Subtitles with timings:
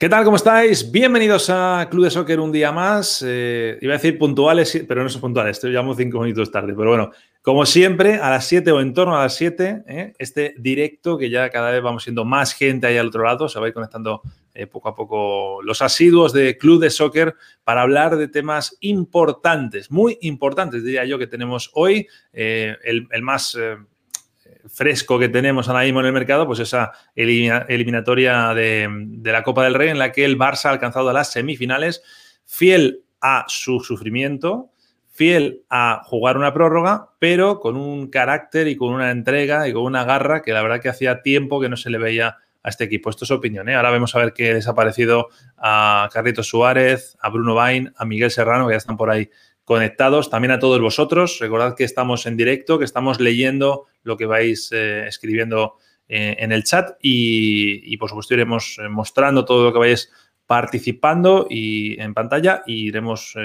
[0.00, 0.22] ¿Qué tal?
[0.22, 0.92] ¿Cómo estáis?
[0.92, 3.20] Bienvenidos a Club de Soccer un día más.
[3.26, 6.72] Eh, iba a decir puntuales, pero no son puntuales, estoy llamo cinco minutos tarde.
[6.76, 7.10] Pero bueno,
[7.42, 10.12] como siempre, a las 7 o en torno a las 7, ¿eh?
[10.20, 13.58] este directo que ya cada vez vamos siendo más gente ahí al otro lado, se
[13.58, 14.22] va a ir conectando
[14.54, 19.90] eh, poco a poco los asiduos de Club de Soccer para hablar de temas importantes,
[19.90, 22.06] muy importantes, diría yo, que tenemos hoy.
[22.32, 23.58] el, más
[24.68, 28.88] fresco que tenemos ahora mismo en el mercado, pues esa eliminatoria de,
[29.22, 32.02] la Copa del Rey en la que el Barça ha alcanzado las semifinales,
[32.44, 34.70] fiel a su sufrimiento,
[35.10, 39.82] fiel a jugar una prórroga, pero con un carácter y con una entrega y con
[39.82, 42.84] una garra que la verdad que hacía tiempo que no se le veía a este
[42.84, 43.10] equipo.
[43.10, 43.68] Esto es opinión.
[43.68, 43.74] ¿eh?
[43.74, 48.30] Ahora vemos a ver qué ha desaparecido a Carlitos Suárez, a Bruno Bain, a Miguel
[48.30, 49.30] Serrano, que ya están por ahí
[49.68, 51.38] conectados, también a todos vosotros.
[51.40, 55.74] Recordad que estamos en directo, que estamos leyendo lo que vais eh, escribiendo
[56.08, 60.10] eh, en el chat y, por supuesto iremos eh, mostrando todo lo que vais
[60.46, 63.36] participando y en pantalla y iremos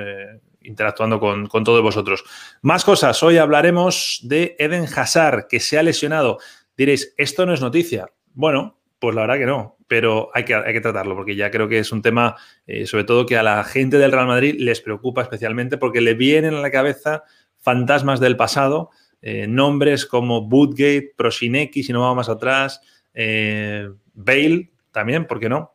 [0.61, 2.23] interactuando con, con, todos vosotros.
[2.61, 3.21] Más cosas.
[3.21, 6.37] Hoy hablaremos de Eden Hazard, que se ha lesionado.
[6.77, 8.07] Diréis, esto no es noticia.
[8.33, 11.67] Bueno, pues la verdad que no, pero hay que, hay que tratarlo porque ya creo
[11.67, 14.79] que es un tema, eh, sobre todo que a la gente del Real Madrid les
[14.79, 17.23] preocupa especialmente porque le vienen a la cabeza
[17.59, 22.79] fantasmas del pasado, eh, nombres como Bootgate, Prosineki, si no vamos más atrás,
[23.13, 25.73] eh, Bale también, ¿por qué no?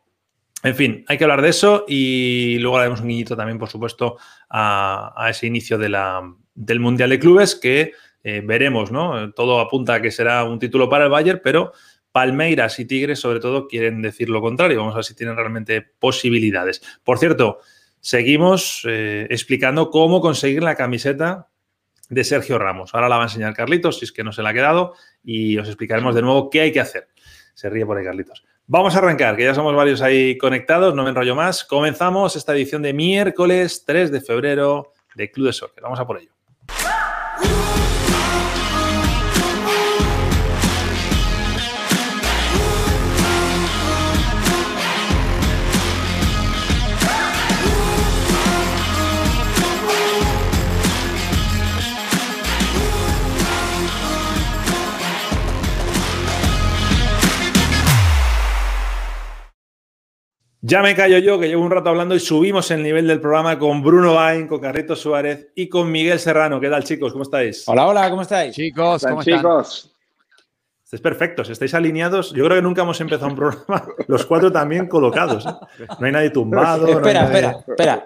[0.63, 4.17] En fin, hay que hablar de eso y luego haremos un guiñito también, por supuesto,
[4.49, 6.23] a, ese inicio de la,
[6.55, 7.91] del Mundial de Clubes que
[8.23, 9.31] veremos, ¿no?
[9.33, 11.71] Todo apunta a que será un título para el Bayern, pero
[12.11, 14.79] Palmeiras y Tigres, sobre todo, quieren decir lo contrario.
[14.79, 16.81] Vamos a ver si tienen realmente posibilidades.
[17.03, 17.59] Por cierto,
[17.99, 21.49] seguimos eh, explicando cómo conseguir la camiseta
[22.09, 22.93] de Sergio Ramos.
[22.93, 25.57] Ahora la va a enseñar Carlitos, si es que no se la ha quedado, y
[25.57, 27.07] os explicaremos de nuevo qué hay que hacer.
[27.53, 28.43] Se ríe por ahí, Carlitos.
[28.65, 31.63] Vamos a arrancar, que ya somos varios ahí conectados, no me enrollo más.
[31.63, 35.83] Comenzamos esta edición de miércoles 3 de febrero de Club de Soccer.
[35.83, 36.38] Vamos a por ello.
[60.61, 63.57] Ya me callo yo, que llevo un rato hablando y subimos el nivel del programa
[63.57, 66.59] con Bruno Bain, con Carritos Suárez y con Miguel Serrano.
[66.59, 67.13] ¿Qué tal, chicos?
[67.13, 67.63] ¿Cómo estáis?
[67.67, 68.55] Hola, hola, ¿cómo estáis?
[68.55, 69.37] Chicos, ¿cómo están?
[69.37, 69.95] Chicos.
[70.83, 72.33] Estáis perfectos, estáis alineados.
[72.33, 75.45] Yo creo que nunca hemos empezado un programa, los cuatro también colocados.
[75.45, 75.87] ¿eh?
[75.97, 76.87] No hay nadie tumbado.
[76.89, 78.05] espera, espera, espera.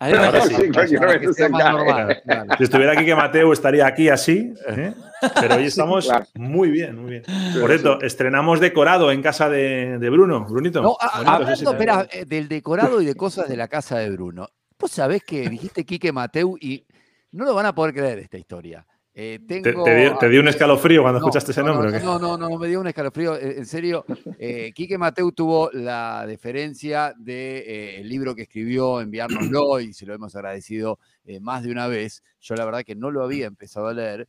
[2.58, 4.94] Si estuviera aquí que Mateo estaría aquí así, ¿eh?
[5.40, 7.22] pero hoy estamos muy bien, muy bien.
[7.60, 10.44] Por cierto, estrenamos decorado en casa de, Bruno.
[10.44, 10.82] Brunito.
[10.82, 14.48] No, hablando, espera, eh, del decorado y de cosas de la casa de Bruno.
[14.78, 16.86] Vos sabés que dijiste Quique Mateu y
[17.32, 18.86] no lo van a poder creer esta historia.
[19.20, 21.90] Eh, ¿Te, dio, un escalofrío cuando escuchaste ese nombre?
[21.98, 23.36] No, no, no, no, me dio un escalofrío.
[23.36, 24.04] En serio,
[24.38, 30.06] eh, Quique Mateu tuvo la deferencia del de, eh, libro que escribió, enviárnoslo y se
[30.06, 31.00] lo hemos agradecido
[31.40, 32.22] más de una vez.
[32.40, 34.28] Yo la verdad que no lo había empezado a leer.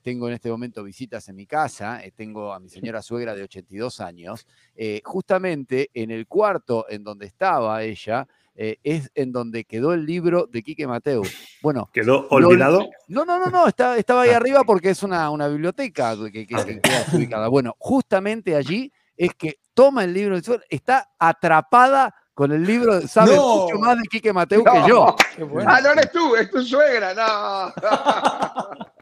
[0.00, 4.00] tengo en este momento visitas en mi casa, tengo a mi señora suegra de 82
[4.00, 4.46] años.
[5.04, 8.26] justamente en el cuarto en donde estaba ella,
[8.62, 11.22] eh, es en donde quedó el libro de Quique Mateo.
[11.62, 11.88] Bueno.
[11.94, 12.90] ¿Quedó olvidado?
[13.08, 14.36] no, no, no, no, estaba ahí ah.
[14.36, 17.48] arriba porque es una, una biblioteca que, que, queda ubicada.
[17.48, 20.36] Bueno, justamente allí es que toma el libro,
[20.68, 25.16] está atrapada con el libro, sabe mucho más de Quique Mateo que yo.
[25.66, 27.72] Ah, no eres tú, es tu suegra, no.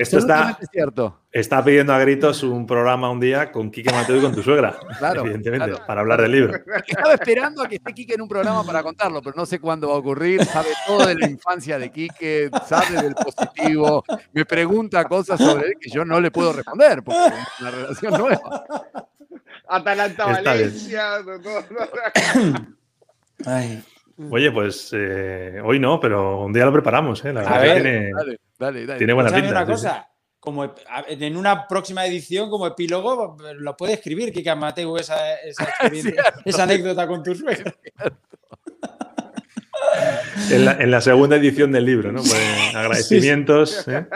[0.00, 1.20] Esto está, cierto.
[1.32, 4.76] Está pidiendo a gritos un programa un día con Quique Mateo y con tu suegra.
[4.98, 5.22] Claro.
[5.22, 6.54] Evidentemente, para hablar del libro.
[6.86, 9.88] Estaba esperando a que esté Quique en un programa para contarlo, pero no sé cuándo
[9.88, 10.44] va a ocurrir.
[10.44, 15.74] Sabe todo de la infancia de Quique, sabe del positivo, me pregunta cosas sobre él
[15.80, 18.64] que yo no le puedo responder porque es una relación nueva.
[19.68, 21.18] Atalanta Valencia.
[23.44, 23.84] Ay.
[24.30, 27.32] Oye, pues eh, hoy no, pero un día lo preparamos, ¿eh?
[27.32, 28.10] La verdad que tiene,
[28.58, 29.50] dale, dale, tiene buena pinta.
[29.50, 30.08] una cosa,
[30.40, 30.74] como
[31.08, 35.68] en una próxima edición, como epílogo, lo puede escribir, Kika Mateo, esa, esa,
[36.44, 37.74] esa anécdota con tu suegra.
[40.50, 42.20] En la, en la segunda edición del libro, ¿no?
[42.20, 42.34] Pues,
[42.74, 43.86] agradecimientos.
[43.88, 44.06] ¿eh?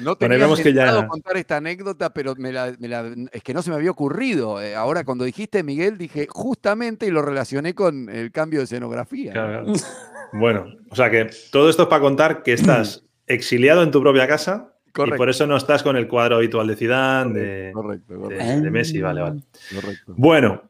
[0.00, 3.42] No Bueno, tenía vemos que ya- contar esta anécdota, pero me la- me la- es
[3.42, 4.60] que no se me había ocurrido.
[4.60, 9.32] Eh, Ahora cuando dijiste Miguel, dije justamente y lo relacioné con el cambio de escenografía.
[9.32, 9.72] Claro, claro.
[10.32, 14.28] Bueno, o sea que todo esto es para contar que estás exiliado en tu propia
[14.28, 18.60] casa y por eso no estás con el cuadro habitual de Zidane, de, Correcto, correcto,
[18.62, 19.40] de Messi, vale, vale.
[19.74, 20.14] correcto.
[20.16, 20.62] Bueno,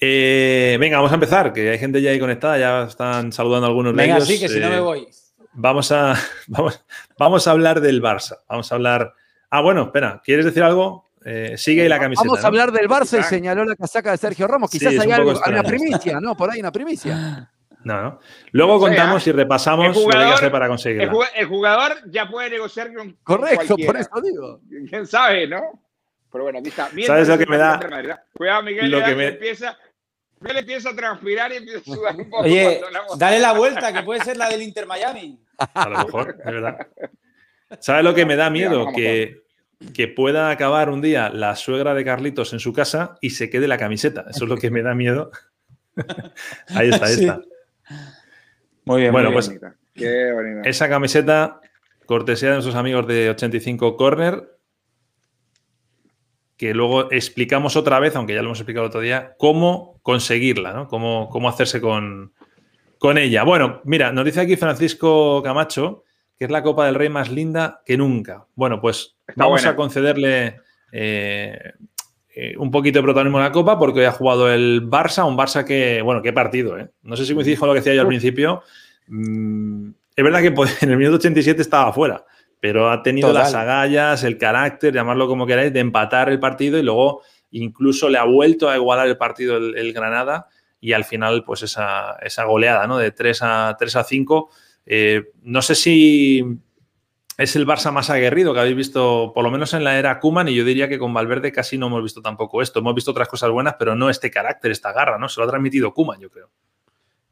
[0.00, 3.92] eh, venga, vamos a empezar, que hay gente ya ahí conectada, ya están saludando algunos
[3.94, 4.28] de Venga, ellos.
[4.28, 5.06] sí, que si no Eh, me voy.
[5.56, 6.14] Vamos a,
[6.46, 6.84] vamos,
[7.18, 8.38] vamos a hablar del Barça.
[8.48, 9.14] Vamos a hablar.
[9.50, 11.06] Ah, bueno, espera, ¿quieres decir algo?
[11.24, 12.24] Eh, sigue ahí la camiseta.
[12.28, 12.48] Vamos a ¿no?
[12.48, 14.70] hablar del Barça y señaló la casaca de Sergio Ramos.
[14.70, 16.36] Sí, Quizás es hay un algo, hay una primicia, ¿no?
[16.36, 17.50] Por ahí una primicia.
[17.82, 18.20] No, no.
[18.52, 21.30] Luego O sea, contamos y repasamos el lo que hay que jugador- hacer para jug-
[21.36, 24.00] el jugador ya puede negociar con, Correcto, por cualquiera.
[24.00, 24.60] eso digo.
[24.90, 25.60] ¿Quién sabe, no?
[26.32, 26.88] Pero bueno, aquí está.
[26.92, 27.80] Mientras ¿Sabes lo que me da?
[28.36, 28.90] Cuidado, Miguel.
[28.90, 29.76] Lo que me- empieza,
[30.40, 32.42] Miguel empieza a transpirar y empieza a sudar un poco.
[32.42, 32.80] Oye,
[33.16, 35.40] dale la vuelta, que puede ser la del Inter Miami.
[35.74, 36.86] A lo mejor, es verdad.
[37.80, 38.88] ¿Sabes lo que me da miedo?
[38.94, 39.42] Que,
[39.94, 43.66] que pueda acabar un día la suegra de Carlitos en su casa y se quede
[43.68, 44.24] la camiseta.
[44.30, 45.30] Eso es lo que me da miedo.
[46.68, 47.20] ahí está, ahí Sí.
[47.24, 47.40] está.
[48.84, 49.60] Muy bien, Bueno, muy pues- bien.
[49.60, 50.68] Bonita, Qué bonita.
[50.68, 51.60] Esa camiseta,
[52.04, 54.56] cortesía de nuestros amigos de 85 Corner,
[56.56, 60.72] que luego explicamos otra vez, aunque ya lo hemos explicado el otro día, cómo conseguirla,
[60.72, 60.88] ¿no?
[60.88, 62.32] Cómo, cómo hacerse con,
[62.98, 63.44] con ella.
[63.44, 66.04] Bueno, mira, nos dice aquí Francisco Camacho
[66.38, 68.46] que es la Copa del Rey más linda que nunca.
[68.54, 69.70] Bueno, pues Está vamos buena.
[69.70, 70.60] a concederle
[70.92, 71.72] eh,
[72.34, 75.36] eh, un poquito de protagonismo a la Copa porque hoy ha jugado el Barça, un
[75.36, 76.90] Barça que, bueno, qué partido, ¿eh?
[77.02, 78.62] No sé si coincidís con lo que decía yo al principio.
[79.08, 82.24] Mm, es verdad que pues, en el minuto 87 estaba fuera,
[82.60, 83.44] pero ha tenido Total.
[83.44, 88.18] las agallas, el carácter, llamarlo como queráis, de empatar el partido y luego incluso le
[88.18, 90.48] ha vuelto a igualar el partido el, el Granada
[90.86, 92.96] y al final pues esa, esa goleada ¿no?
[92.96, 94.50] de 3 a, 3 a 5.
[94.86, 96.44] Eh, no sé si
[97.36, 100.46] es el Barça más aguerrido que habéis visto, por lo menos en la era Kuman,
[100.46, 102.78] y yo diría que con Valverde casi no hemos visto tampoco esto.
[102.78, 105.28] Hemos visto otras cosas buenas, pero no este carácter, esta garra, ¿no?
[105.28, 106.52] Se lo ha transmitido Kuman, yo creo.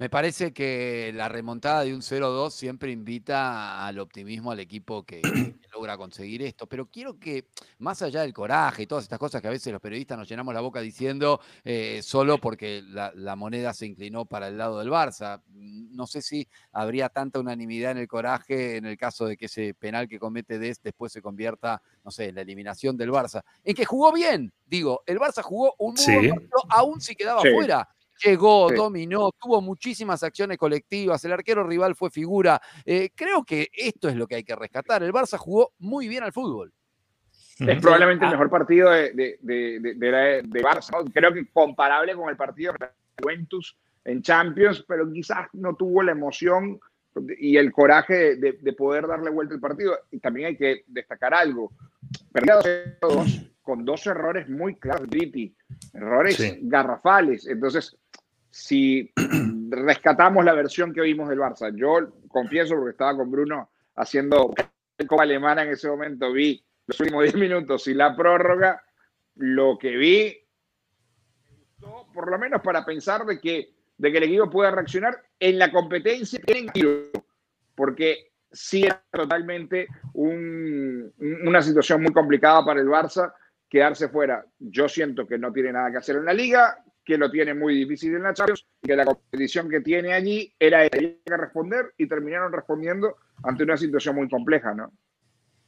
[0.01, 5.31] Me parece que la remontada de un 0-2 siempre invita al optimismo al equipo que,
[5.61, 6.67] que logra conseguir esto.
[6.67, 7.47] Pero quiero que,
[7.79, 10.53] más allá del coraje y todas estas cosas que a veces los periodistas nos llenamos
[10.53, 14.89] la boca diciendo eh, solo porque la, la moneda se inclinó para el lado del
[14.91, 19.37] Barça, mm, no sé si habría tanta unanimidad en el coraje en el caso de
[19.37, 23.11] que ese penal que comete Des después se convierta, no sé, en la eliminación del
[23.13, 23.43] Barça.
[23.63, 26.29] En que jugó bien, digo, el Barça jugó un muy Sí.
[26.29, 27.49] partido, aún si quedaba Sí.
[27.49, 27.89] fuera.
[28.25, 28.77] Llegó, Sí.
[28.77, 32.61] dominó, tuvo muchísimas acciones colectivas, el arquero rival fue figura.
[32.85, 35.03] Eh, creo que esto es lo que hay que rescatar.
[35.03, 36.73] El Barça jugó muy bien al fútbol.
[37.59, 38.33] Es probablemente el Ah.
[38.33, 40.91] mejor partido de, de, de, de- de la- de Barça.
[40.93, 41.05] ¿no?
[41.13, 42.87] Creo que comparable con el partido de
[43.23, 46.81] Juventus en Champions, pero quizás no tuvo la emoción
[47.39, 49.97] y el coraje de, de- de poder darle vuelta al partido.
[50.11, 51.71] Y también hay que destacar algo.
[52.33, 52.57] Perdía
[53.01, 55.09] 2 con dos errores muy claros,
[55.93, 56.59] errores Sí.
[56.63, 57.47] garrafales.
[57.49, 57.97] Entonces,
[58.51, 59.11] si
[59.71, 64.53] rescatamos la versión que vimos del Barça, yo confieso, porque estaba con Bruno haciendo
[65.09, 68.81] Copa Alemana en ese momento, vi los últimos 10 minutos y la prórroga,
[69.37, 70.39] lo que vi,
[72.13, 75.73] por lo menos para pensar de que, de que el equipo pueda reaccionar en la
[75.73, 76.39] competencia
[76.73, 77.11] tiro,
[77.75, 83.33] porque sí era totalmente un- un- una situación muy complicada para el Barça
[83.69, 84.45] quedarse fuera.
[84.59, 87.75] Yo siento que no tiene nada que hacer en la liga, que lo tiene muy
[87.75, 92.09] difícil en la Champions, y que la competición que tiene allí era que responder y
[92.09, 94.93] terminaron respondiendo ante una situación muy compleja, ¿no?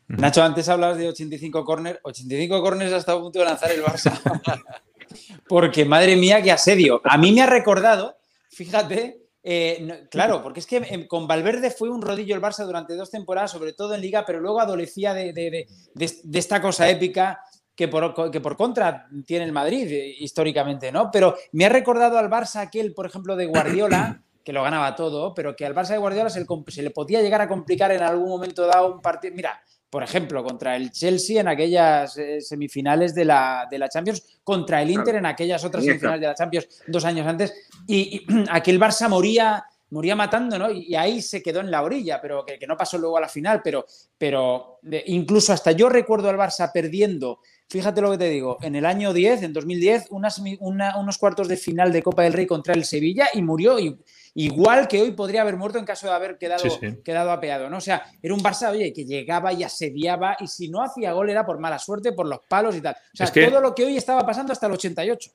[0.09, 1.99] Nacho, antes hablabas de 85 corners.
[2.03, 4.13] 85 corners hasta a punto de lanzar el Barça.
[5.49, 7.01] porque, madre mía, qué asedio.
[7.05, 8.17] A mí me ha recordado,
[8.51, 12.65] fíjate, eh, no- claro, porque es que eh, con Valverde fue un rodillo el Barça
[12.65, 16.39] durante dos temporadas, sobre todo en Liga, pero luego adolecía de, de- de- de- de
[16.39, 17.41] esta cosa épica
[17.77, 21.11] que por, que por contra tiene el Madrid eh, históricamente, ¿no?
[21.13, 25.35] Pero me ha recordado al Barça aquel, por ejemplo, de Guardiola, que lo ganaba todo,
[25.35, 27.93] pero que al Barça de Guardiola se le, com- se le podía llegar a complicar
[27.93, 29.35] en algún momento dado un partido.
[29.35, 34.41] Mira, por ejemplo, contra el Chelsea en aquellas eh, semifinales de la, de la Champions,
[34.43, 37.53] contra el Inter en aquellas otras semifinales de la Champions dos años antes,
[37.87, 40.71] y, y aquel Barça moría, moría matando, ¿no?
[40.71, 43.21] Y, y ahí se quedó en la orilla, pero que, que no pasó luego a
[43.21, 43.85] la final, pero,
[44.19, 48.77] pero de- incluso hasta yo recuerdo al Barça perdiendo, fíjate lo que te digo, en
[48.77, 52.33] el año 10, en 2010, una semi- una- unos cuartos de final de Copa del
[52.33, 53.99] Rey contra el Sevilla y murió y-
[54.35, 56.99] igual que hoy podría haber muerto en caso de haber quedado, Sí, sí.
[57.05, 57.79] quedado apeado, ¿no?
[57.79, 61.31] O sea, era un Barça, oye, que llegaba y asediaba y si no hacía gol
[61.31, 62.95] era por mala suerte, por los palos y tal.
[62.95, 65.31] O sea, Es que- todo lo que hoy estaba pasando hasta el 88.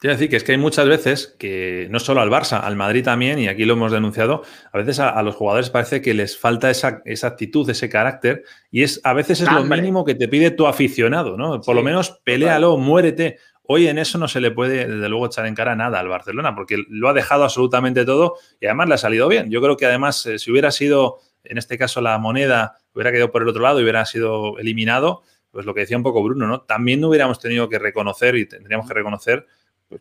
[0.00, 3.02] Quiero decir que es que hay muchas veces que, no solo al Barça, al Madrid
[3.02, 6.70] también, y aquí lo hemos denunciado, a veces a, los jugadores parece que les falta
[6.70, 10.68] esa, actitud, ese carácter, y es a veces es lo mínimo que te pide tu
[10.68, 11.60] aficionado, ¿no?
[11.60, 13.38] Por lo menos pelealo, muérete.
[13.64, 16.54] Hoy en eso no se le puede, desde luego, echar en cara nada al Barcelona,
[16.54, 19.50] porque lo ha dejado absolutamente todo y además le ha salido bien.
[19.50, 23.32] Yo creo que además, eh, si hubiera sido, en este caso, la moneda, hubiera quedado
[23.32, 26.46] por el otro lado y hubiera sido eliminado, pues lo que decía un poco Bruno,
[26.46, 26.60] ¿no?
[26.60, 29.44] También no hubiéramos tenido que reconocer y tendríamos que reconocer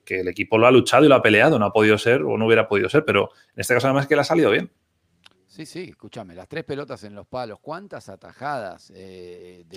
[0.03, 2.37] que el equipo lo ha luchado y lo ha peleado, no ha podido ser o
[2.37, 4.71] no hubiera podido ser, pero en este caso además es que le ha salido bien.
[5.57, 8.91] Sí, sí, escúchame, las tres pelotas en los palos, ¿cuántas atajadas?
[8.93, 9.75] Eh, de.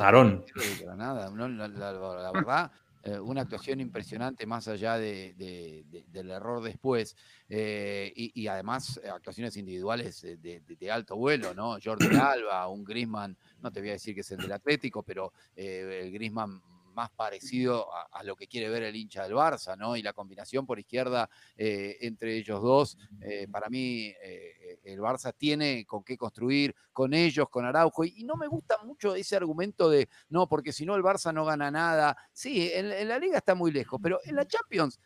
[0.82, 2.70] Granada, la, verdad,
[3.02, 7.16] eh, una actuación impresionante más allá de, del error después
[7.48, 11.78] eh, y, además actuaciones individuales de, alto vuelo, ¿no?
[11.82, 15.32] Jordi Alba, un Grisman, no te voy a decir que es el del Atlético, pero
[15.56, 19.96] el Grisman más parecido a, lo que quiere ver el hincha del Barça, ¿no?
[19.96, 25.34] Y la combinación por izquierda eh, entre ellos dos, eh, para mí eh, el Barça
[25.36, 29.88] tiene con qué construir, con ellos, con Araujo, y, no me gusta mucho ese argumento
[29.90, 32.16] de, no, porque si no el Barça no gana nada.
[32.32, 34.98] Sí, en, la liga está muy lejos, pero en la Champions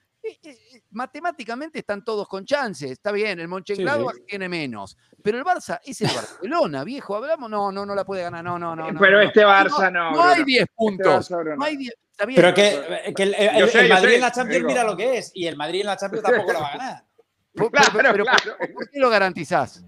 [0.91, 2.91] matemáticamente están todos con chances.
[2.91, 4.97] Está bien, el Mönchengladbach tiene menos.
[5.23, 7.17] Pero el Barça es el Barcelona, viejo.
[7.17, 8.45] Hablamos, no, no, no la puede ganar.
[8.45, 8.87] No, no, no.
[8.99, 10.13] Pero este Barça no.
[10.13, 11.31] No, hay 10 este puntos.
[11.31, 11.65] no.
[11.65, 11.95] hay 10.
[12.17, 15.33] Pero que, que el, el, Madrid en la Champions mira lo que es.
[15.35, 17.05] Y el Madrid en la Champions tampoco la va a ganar.
[17.53, 17.71] Pero,
[18.13, 18.25] pero,
[18.75, 19.85] ¿por qué lo garantizás?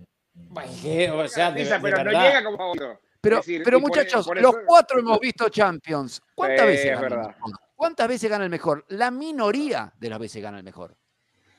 [0.55, 3.01] o sea, de, pero no llega como favorito.
[3.21, 6.23] Pero, pero muchachos, los cuatro hemos visto Champions.
[6.35, 7.37] ¿Cuántas veces gana
[7.77, 8.85] ¿Cuántas veces gana el mejor?
[8.89, 10.97] La minoría de las veces gana el mejor.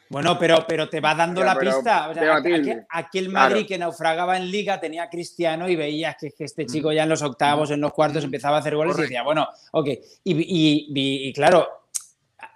[0.10, 2.10] Bueno, pero, pero te va dando la pista.
[2.90, 6.68] aquel, Madrid que naufragaba en Liga tenía a Cristiano y veías que, este mm.
[6.68, 9.48] chico ya en los octavos, en los cuartos, empezaba a hacer goles y decía, bueno,
[9.72, 9.90] ok.
[10.24, 11.68] Y, claro,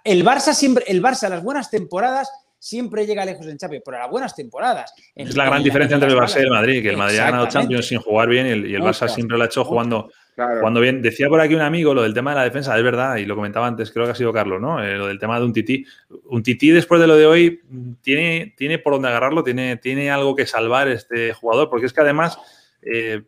[0.02, 4.00] el Barça siempre, el Barça, las buenas temporadas siempre llega lejos en Champions, pero a
[4.00, 4.94] las buenas temporadas.
[5.14, 7.48] es la gran diferencia entre el Barça y el Madrid, que el Madrid ha ganado
[7.48, 11.28] Champions sin jugar bien y el, Barça siempre lo ha hecho jugando cuando bien, decía
[11.28, 13.66] por aquí un amigo lo del tema de la defensa, es verdad, y lo comentaba
[13.66, 14.82] antes, creo que ha sido Carlos, ¿no?
[14.82, 15.84] Eh, lo del tema de un tití.
[16.24, 17.60] Un tití, después de lo de hoy,
[18.00, 22.00] tiene, tiene por dónde agarrarlo, tiene, tiene algo que salvar este jugador, porque es que
[22.00, 22.38] además
[22.80, 23.22] eh,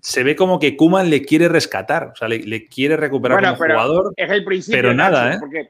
[0.00, 4.12] se ve como que Kuman le quiere rescatar, o sea, le, quiere recuperar como jugador.
[4.16, 4.78] Es el principio.
[4.78, 5.36] Pero nada, ¿eh?
[5.40, 5.68] Porque,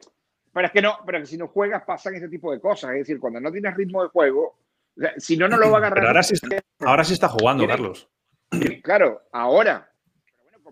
[0.52, 2.90] pero es que no, pero que si no juegas pasan ese tipo de cosas.
[2.92, 4.58] Es decir, cuando no tienes ritmo de juego,
[5.16, 5.94] si no, no lo va a agarrar.
[6.00, 6.34] Pero ahora sí,
[6.80, 8.08] ahora sí está jugando, Carlos.
[8.82, 9.93] Claro, ahora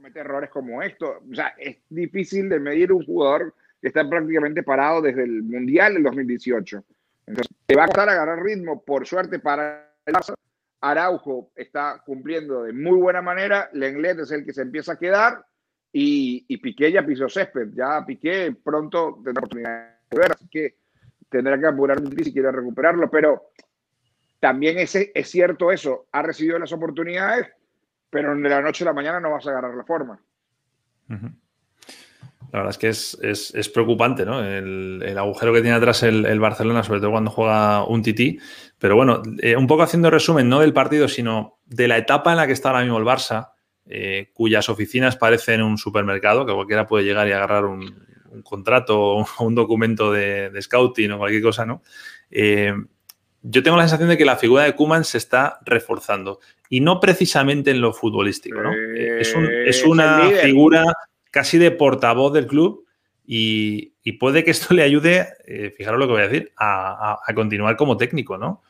[0.03, 1.23] comete errores como esto.
[1.31, 5.95] O sea, es difícil de medir un jugador que está prácticamente parado desde el Mundial
[5.95, 6.85] del 2018.
[7.27, 10.35] Entonces, te va a costar agarrar ritmo, por suerte para el Barça.
[10.81, 15.47] Araujo está cumpliendo de muy buena manera, Lenglet es el que se empieza a quedar
[15.93, 17.69] y, y Piqué ya pisó césped.
[17.75, 20.79] Ya Piqué pronto tendrá oportunidad de ver, así que
[21.29, 23.51] tendrá que apurar un si quiere recuperarlo, pero
[24.41, 27.47] también es, es cierto eso, ha recibido las oportunidades,
[28.13, 30.21] pero de la noche a la mañana no vas a agarrar la forma.
[31.09, 34.45] La verdad es que es, preocupante, ¿no?
[34.45, 38.39] El, agujero que tiene atrás el, Barcelona, sobre todo cuando juega un tití.
[38.79, 42.37] Pero bueno, eh, un poco haciendo resumen, no del partido, sino de la etapa en
[42.37, 43.53] la que está ahora mismo el Barça,
[43.87, 47.95] eh, cuyas oficinas parecen un supermercado, que cualquiera puede llegar y agarrar un,
[48.45, 51.83] contrato o un documento de, scouting o cualquier cosa, ¿no?
[52.31, 52.75] Eh,
[53.43, 57.01] yo tengo la sensación de que la figura de Kuman se está reforzando y no
[57.01, 58.73] precisamente en lo futbolístico, ¿no?
[58.73, 59.21] Eh,
[59.67, 60.85] es, una figura
[61.31, 62.87] casi de portavoz del club
[63.27, 67.77] y, puede que esto le ayude, eh, fijaros lo que voy a decir, a, continuar
[67.77, 68.63] como técnico, ¿no?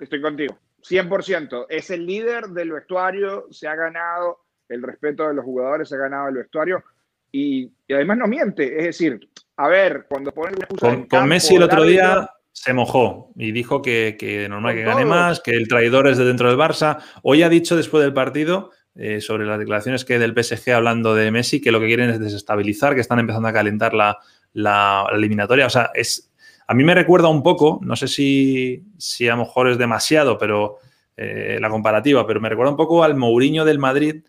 [0.00, 1.66] Estoy contigo, 100%.
[1.68, 5.98] Es el líder del vestuario, se ha ganado el respeto de los jugadores, se ha
[5.98, 6.84] ganado el vestuario
[7.32, 8.78] y, además no miente.
[8.78, 13.52] Es decir, a ver, cuando pone Con, con Messi el otro día se mojó y
[13.52, 16.98] dijo que, que normal que gane más, que el traidor es de dentro del Barça.
[17.22, 21.32] Hoy ha dicho después del partido, eh, sobre las declaraciones que del PSG hablando de
[21.32, 24.18] Messi, que lo que quieren es desestabilizar, que están empezando a calentar la,
[24.52, 25.66] la, eliminatoria.
[25.66, 26.32] O sea, es,
[26.68, 30.38] a mí me recuerda un poco, no sé si, si a lo mejor es demasiado,
[30.38, 30.78] pero
[31.16, 34.22] eh, la comparativa, pero me recuerda un poco al Mourinho del Madrid,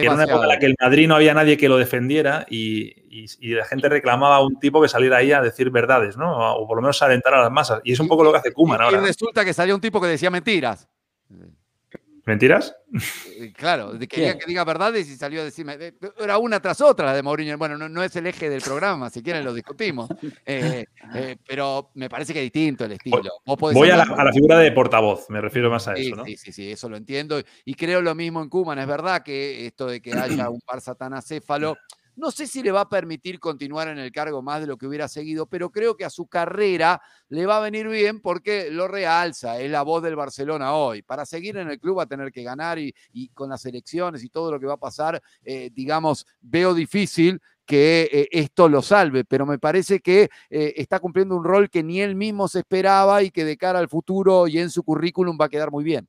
[0.00, 2.94] era una época en la que el Madrid no había nadie que lo defendiera y,
[3.40, 6.54] la gente reclamaba a un tipo que saliera ahí a decir verdades, ¿no?
[6.54, 7.80] O por lo menos a alentar a las masas.
[7.84, 8.98] Y es un poco lo que hace Kuman ahora.
[8.98, 10.88] Y resulta que salió un tipo que decía mentiras.
[12.24, 12.76] ¿Mentiras?
[13.36, 15.76] Eh, claro, quería que diga verdades y salió a decirme.
[16.20, 17.58] Era una tras otra la de Mourinho.
[17.58, 20.08] Bueno, no, es el eje del programa, si quieren lo discutimos.
[20.46, 23.22] Eh, eh, pero me parece que es distinto el estilo.
[23.44, 26.14] Voy a la, figura de portavoz, me refiero más a eso.
[26.14, 26.24] ¿no?
[26.24, 27.40] Sí, sí, sí, eso lo entiendo.
[27.64, 28.78] Y creo lo mismo en Cuman.
[28.78, 31.76] Es verdad que esto de que haya un Barça tan acéfalo
[32.14, 34.86] No sé si le va a permitir continuar en el cargo más de lo que
[34.86, 38.86] hubiera seguido, pero creo que a su carrera le va a venir bien porque lo
[38.86, 41.02] realza, es la voz del Barcelona hoy.
[41.02, 42.94] Para seguir en el club va a tener que ganar y,
[43.32, 48.08] con las elecciones y todo lo que va a pasar, eh, digamos, veo difícil que
[48.12, 52.02] eh, esto lo salve, pero me parece que eh, está cumpliendo un rol que ni
[52.02, 55.46] él mismo se esperaba y que de cara al futuro y en su currículum va
[55.46, 56.08] a quedar muy bien.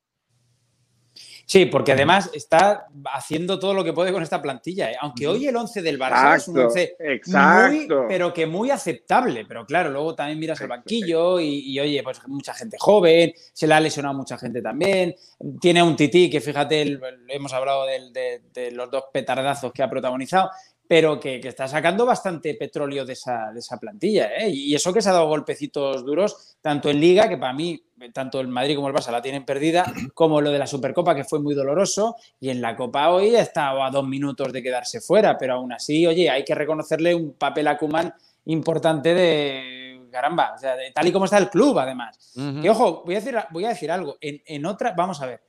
[1.45, 4.91] Sí, porque además está haciendo todo lo que puede con esta plantilla.
[4.91, 4.95] ¿eh?
[5.01, 6.97] Aunque hoy el 11 del Barça es un 11
[7.27, 9.45] muy, pero que muy aceptable.
[9.45, 13.73] Pero claro, luego también miras el banquillo y, oye, pues mucha gente joven, se le
[13.73, 15.15] ha lesionado mucha gente también.
[15.59, 20.49] Tiene un tití que fíjate, hemos hablado de los dos petardazos que ha protagonizado
[20.87, 24.35] pero que, está sacando bastante petróleo de esa, plantilla.
[24.37, 24.49] ¿eh?
[24.49, 28.39] Y eso que se ha dado golpecitos duros, tanto en Liga, que para mí, tanto
[28.41, 31.39] el Madrid como el Barça la tienen perdida, como lo de la Supercopa, que fue
[31.39, 35.37] muy doloroso, y en la Copa hoy ha estado a dos minutos de quedarse fuera,
[35.37, 38.13] pero aún así, oye, hay que reconocerle un papel a Kuman
[38.45, 42.33] importante de caramba, o sea, tal y como está el club, además.
[42.35, 45.41] Y ojo, voy a decir, voy a decir algo, en, en otra, vamos a ver,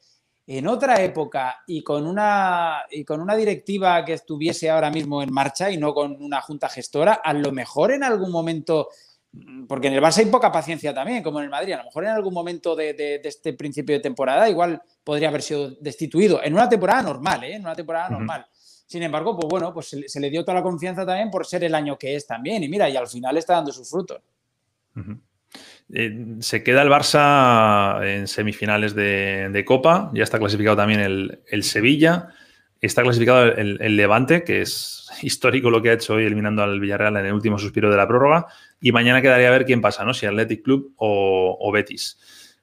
[0.46, 5.32] en otra época y con una, y con una directiva que estuviese ahora mismo en
[5.32, 8.88] marcha y no con una junta gestora, a lo mejor en algún momento,
[9.66, 12.04] porque en el Barça hay poca paciencia también, como en el Madrid, a lo mejor
[12.04, 16.68] en algún momento de, este principio de temporada igual podría haber sido destituido, en una
[16.68, 17.54] temporada normal, ¿eh?
[17.54, 18.46] en una temporada normal.
[18.86, 21.74] Sin embargo, pues bueno, pues se, le dio toda la confianza también por ser el
[21.74, 22.62] año que es también.
[22.62, 24.20] Y mira, y al final está dando sus frutos.
[25.92, 32.28] Eh, se queda el Barça en semifinales de, Copa, ya está clasificado también el, Sevilla,
[32.80, 37.16] está clasificado el, Levante, que es histórico lo que ha hecho hoy eliminando al Villarreal
[37.18, 38.46] en el último suspiro de la prórroga,
[38.80, 40.14] y mañana quedaría a ver quién pasa, ¿no?
[40.14, 42.18] Si Athletic Club o, Betis.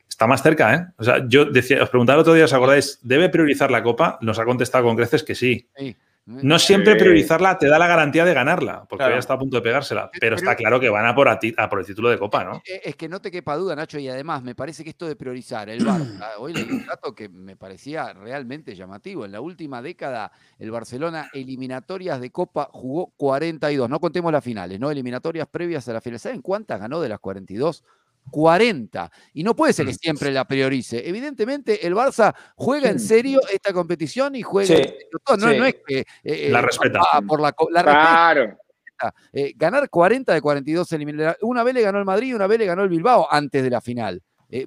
[0.09, 0.85] Está más cerca, ¿eh?
[0.97, 2.99] O sea, yo decía, os preguntaba el otro día, ¿os acordáis?
[3.01, 4.19] ¿Debe priorizar la Copa?
[4.21, 5.67] Nos ha contestado con creces que sí.
[5.75, 5.95] sí.
[6.41, 9.61] No siempre priorizarla te da la garantía de ganarla, porque ya está a punto de
[9.61, 10.09] pegársela.
[10.19, 12.61] Pero, está claro que van a por, a, por el título de Copa, ¿no?
[12.65, 15.69] Es que no te quepa duda, Nacho, y además me parece que esto de priorizar
[15.69, 19.25] el Barça, hoy leí un dato que me parecía realmente llamativo.
[19.25, 23.89] En la última década, el Barcelona eliminatorias de Copa jugó 42.
[23.89, 24.91] No contemos las finales, ¿no?
[24.91, 26.19] Eliminatorias previas a la final.
[26.19, 27.83] ¿Saben cuántas ganó de las 42?
[28.29, 29.11] 40.
[29.33, 29.95] Y no puede ser que mm.
[29.95, 31.07] siempre la priorice.
[31.07, 34.75] Evidentemente, el Barça juega en serio esta competición y juega.
[35.37, 36.05] no, es que.
[36.23, 37.01] Eh, la eh, respeta.
[37.27, 38.57] Por la, claro.
[39.33, 41.37] Eh, ganar 40 de 42 eliminatorias.
[41.41, 43.69] Una vez le ganó el Madrid y una vez le ganó el Bilbao antes de
[43.69, 44.21] la final.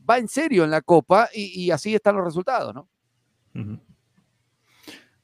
[0.08, 2.88] va en serio en la Copa y, así están los resultados, ¿no?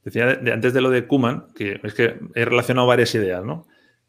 [0.04, 3.66] Decía antes de lo de Kuman, que es que he relacionado varias ideas, ¿no?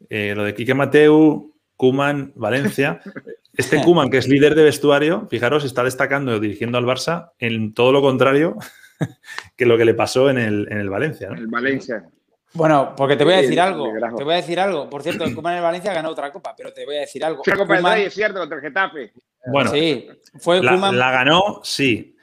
[0.08, 3.00] lo de Quique Mateu, Kuman, Valencia.
[3.56, 7.92] Este Kuman, que es líder de vestuario, fijaros, está destacando dirigiendo al Barça en todo
[7.92, 8.56] lo contrario
[9.56, 11.28] que lo que le pasó en el, en el Valencia.
[11.36, 12.04] El Valencia.
[12.54, 13.90] Bueno, porque te voy a decir algo.
[14.16, 14.88] Te voy a decir algo.
[14.90, 17.24] Por cierto, el Kuman en el Valencia ganó otra copa, pero te voy a decir
[17.24, 17.42] algo.
[17.46, 19.12] La Copa es cierto, contra el Getafe.
[19.46, 20.06] Bueno, sí,
[20.38, 22.14] fue la, la ganó, sí,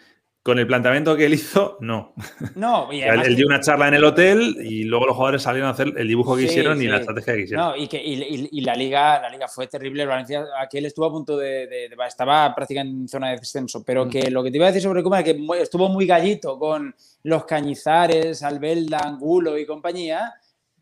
[0.41, 2.13] con el planteamiento que él hizo, no.
[2.55, 5.73] No, y él, dio una charla en el hotel y luego los jugadores salieron a
[5.73, 7.67] hacer el dibujo que hicieron y la estrategia que hicieron.
[7.67, 10.05] No, y, que, y, la, liga, la liga fue terrible.
[10.05, 13.83] Valencia, aquel estuvo a punto de, Estaba prácticamente en zona de descenso.
[13.83, 14.09] Pero mm.
[14.09, 16.95] que lo que te iba a decir sobre Kuma es que estuvo muy gallito con
[17.23, 20.33] los Cañizares, Albelda, Angulo y compañía.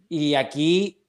[0.07, 1.01] Y aquí.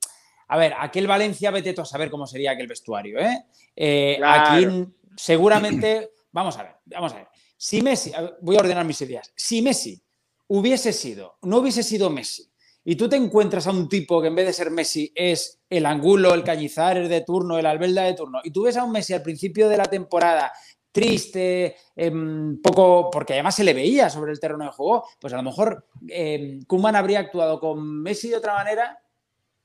[0.49, 3.45] A ver, aquel Valencia, vete tú a saber cómo sería aquel vestuario, ¿eh?
[3.77, 4.67] eh aquí
[5.15, 6.13] seguramente.
[6.33, 7.28] Vamos a ver, vamos a ver
[7.59, 10.01] si Messi, voy a ordenar mis ideas, si Messi
[10.47, 12.51] hubiese sido, no hubiese sido Messi,
[12.85, 15.85] y tú te encuentras a un tipo que en vez de ser Messi es el
[15.85, 19.12] Angulo, el Cañizares de turno, el Albelda de turno, y tú ves a un Messi
[19.12, 20.53] al principio de la temporada
[20.92, 25.37] triste, em, poco, porque además se le veía sobre el terreno de juego, pues a
[25.37, 28.99] lo mejor eh, Kuman habría actuado con Messi de otra manera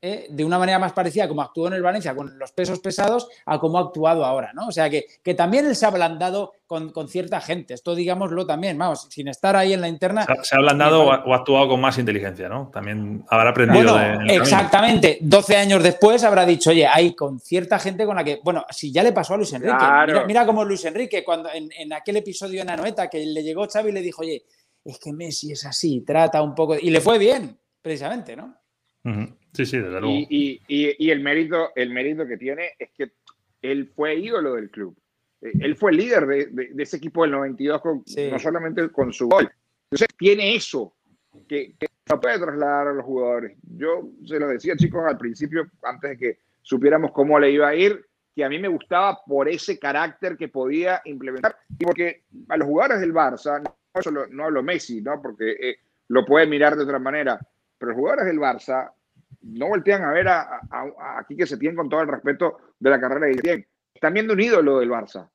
[0.04, 0.26] ¿eh?
[0.28, 3.58] de una manera más parecida como actuó en el Valencia con los pesos pesados a
[3.58, 4.68] cómo ha actuado ahora, ¿no?
[4.68, 8.76] O sea que, que también él se ha ablandado con, cierta gente, esto digámoslo también,
[8.76, 10.26] vamos, sin estar ahí en la interna.
[10.42, 12.68] Se ha, ablandado o ha actuado con más inteligencia, ¿no?
[12.72, 13.96] También habrá aprendido.
[14.28, 18.66] exactamente, 12 años después habrá dicho, oye, hay con cierta gente con la que, bueno,
[18.70, 19.76] si ya le pasó a Luis Enrique,
[20.26, 23.90] mira, cómo Luis Enrique, cuando en, en aquel episodio en Anoeta que le llegó Xavi
[23.90, 24.44] y le dijo, oye,
[24.84, 28.56] es que Messi es así, trata un poco, y le fue bien, precisamente, ¿no?
[29.54, 30.08] Sí, sí, desde luego.
[30.28, 33.12] Y, y, el, mérito, el mérito que tiene es que
[33.62, 34.96] él fue ídolo del club.
[35.40, 37.80] Eh, él fue el líder de, de, ese equipo del 92,
[38.32, 39.48] no solamente con su gol.
[39.84, 40.96] Entonces, tiene eso
[41.48, 43.56] que, que no puede trasladar a los jugadores.
[43.62, 47.76] Yo se lo decía, chicos, al principio, antes de que supiéramos cómo le iba a
[47.76, 51.56] ir, que a mí me gustaba por ese carácter que podía implementar.
[51.78, 55.22] Y porque a los jugadores del Barça, no, solo, no hablo Messi, ¿no?
[55.22, 55.76] porque eh,
[56.08, 57.38] lo puede mirar de otra manera,
[57.78, 58.90] pero los jugadores del Barça
[59.44, 60.60] no voltean a ver a,
[61.18, 63.66] aquí que se tienen con todo el respeto de la carrera de Setién.
[63.94, 65.28] Están viendo un ídolo del Barça.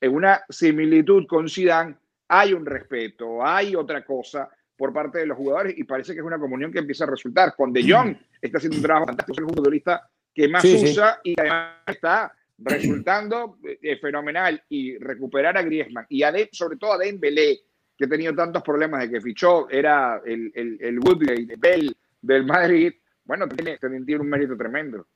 [0.00, 1.96] en una similitud con Zidane
[2.28, 6.24] hay un respeto, hay otra cosa por parte de los jugadores y parece que es
[6.24, 7.54] una comunión que empieza a resultar.
[7.54, 11.38] Con De Jong está haciendo un trabajo fantástico, es el futbolista que más usa y
[11.38, 17.60] además está resultando eh, fenomenal y recuperar a Griezmann y a sobre todo a Dembélé,
[17.96, 21.96] que ha tenido tantos problemas de que fichó, era el, el, el Woodgate, de Bell
[22.22, 22.92] del Madrid,
[23.30, 25.06] bueno, tiene, tiene un mérito tremendo.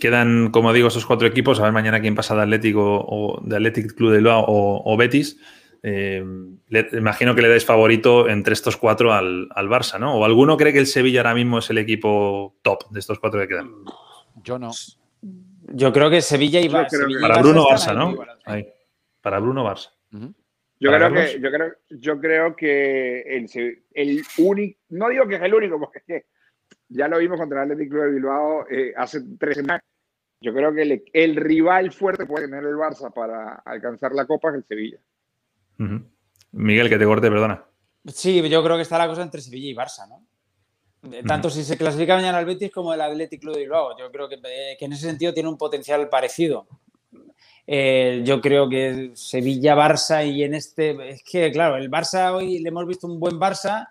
[0.00, 3.54] quedan, como digo, esos cuatro equipos, a ver mañana quién pasa de Atlético o de
[3.54, 5.38] Athletic Club de Bilbao o, Betis.
[5.84, 6.24] Eh,
[6.92, 10.16] imagino que le dais favorito entre estos cuatro al, al, Barça, ¿no?
[10.16, 13.38] ¿O alguno cree que el Sevilla ahora mismo es el equipo top de estos cuatro
[13.38, 13.70] que quedan?
[14.42, 14.72] Yo no.
[15.68, 17.20] Yo creo que Sevilla y, Barça.
[17.20, 18.16] Para Bruno Barça, ¿no?
[19.20, 19.92] Para Bruno Barça.
[20.78, 25.42] Yo creo, que, yo, creo, yo creo que el, el único, no digo que es
[25.42, 26.26] el único, porque es que
[26.88, 29.82] ya lo vimos contra el Atlético de Bilbao eh, hace tres semanas.
[30.40, 34.50] Yo creo que el, rival fuerte que puede tener el Barça para alcanzar la Copa
[34.50, 34.98] es el Sevilla.
[36.52, 37.64] Miguel, que te corte, perdona.
[38.06, 40.26] Sí, yo creo que está la cosa entre Sevilla y Barça, ¿no?
[41.26, 43.96] Tanto si se clasifica mañana el Betis como el Atlético de Bilbao.
[43.98, 46.66] Yo creo que, eh, que, en ese sentido tiene un potencial parecido.
[47.66, 51.10] Eh, yo creo que Sevilla-Barça y en este...
[51.10, 53.88] Es que, claro, el Barça hoy le hemos visto un buen Barça,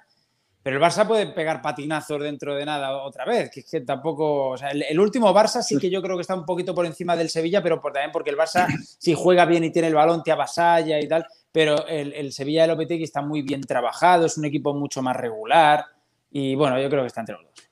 [0.63, 4.49] pero el Barça puede pegar patinazos dentro de nada otra vez, que es que tampoco...
[4.49, 7.15] O sea, el, último Barça sí que yo creo que está un poquito por encima
[7.15, 8.67] del Sevilla, pero por, también porque el Barça
[8.99, 12.61] si juega bien y tiene el balón te avasalla y tal, pero el, el Sevilla
[12.61, 15.85] de Lopetegui está muy bien trabajado, es un equipo mucho más regular
[16.31, 17.64] y bueno, yo creo que está entre los dos.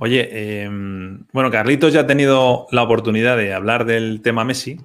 [0.00, 4.78] Oye, em, bueno, Carlitos ya ha tenido la oportunidad de hablar del tema Messi,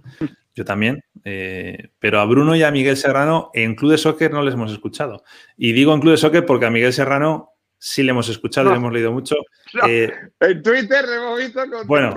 [0.53, 4.43] yo también, eh, pero a Bruno y a Miguel Serrano en Club de Soccer no
[4.43, 5.23] les hemos escuchado.
[5.57, 7.54] Y digo en Club de Soccer porque a Miguel Serrano
[7.85, 9.35] sí le hemos escuchado, le hemos leído mucho.
[9.87, 11.85] Eh, en Twitter le hemos visto con.
[11.85, 12.15] Bueno.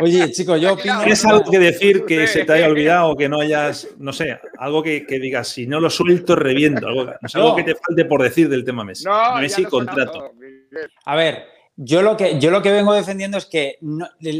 [0.00, 0.98] Oye, chicos, yo opino.
[0.98, 4.36] ¿Tienes algo que decir que se te haya olvidado o que no hayas, no sé,
[4.58, 6.88] algo que, digas, si no lo suelto, reviento?
[6.88, 9.04] Algo, algo que te falte por decir del tema Messi.
[9.04, 10.32] No, Messi contrato.
[11.04, 13.78] A ver, yo lo que, yo lo que vengo defendiendo es que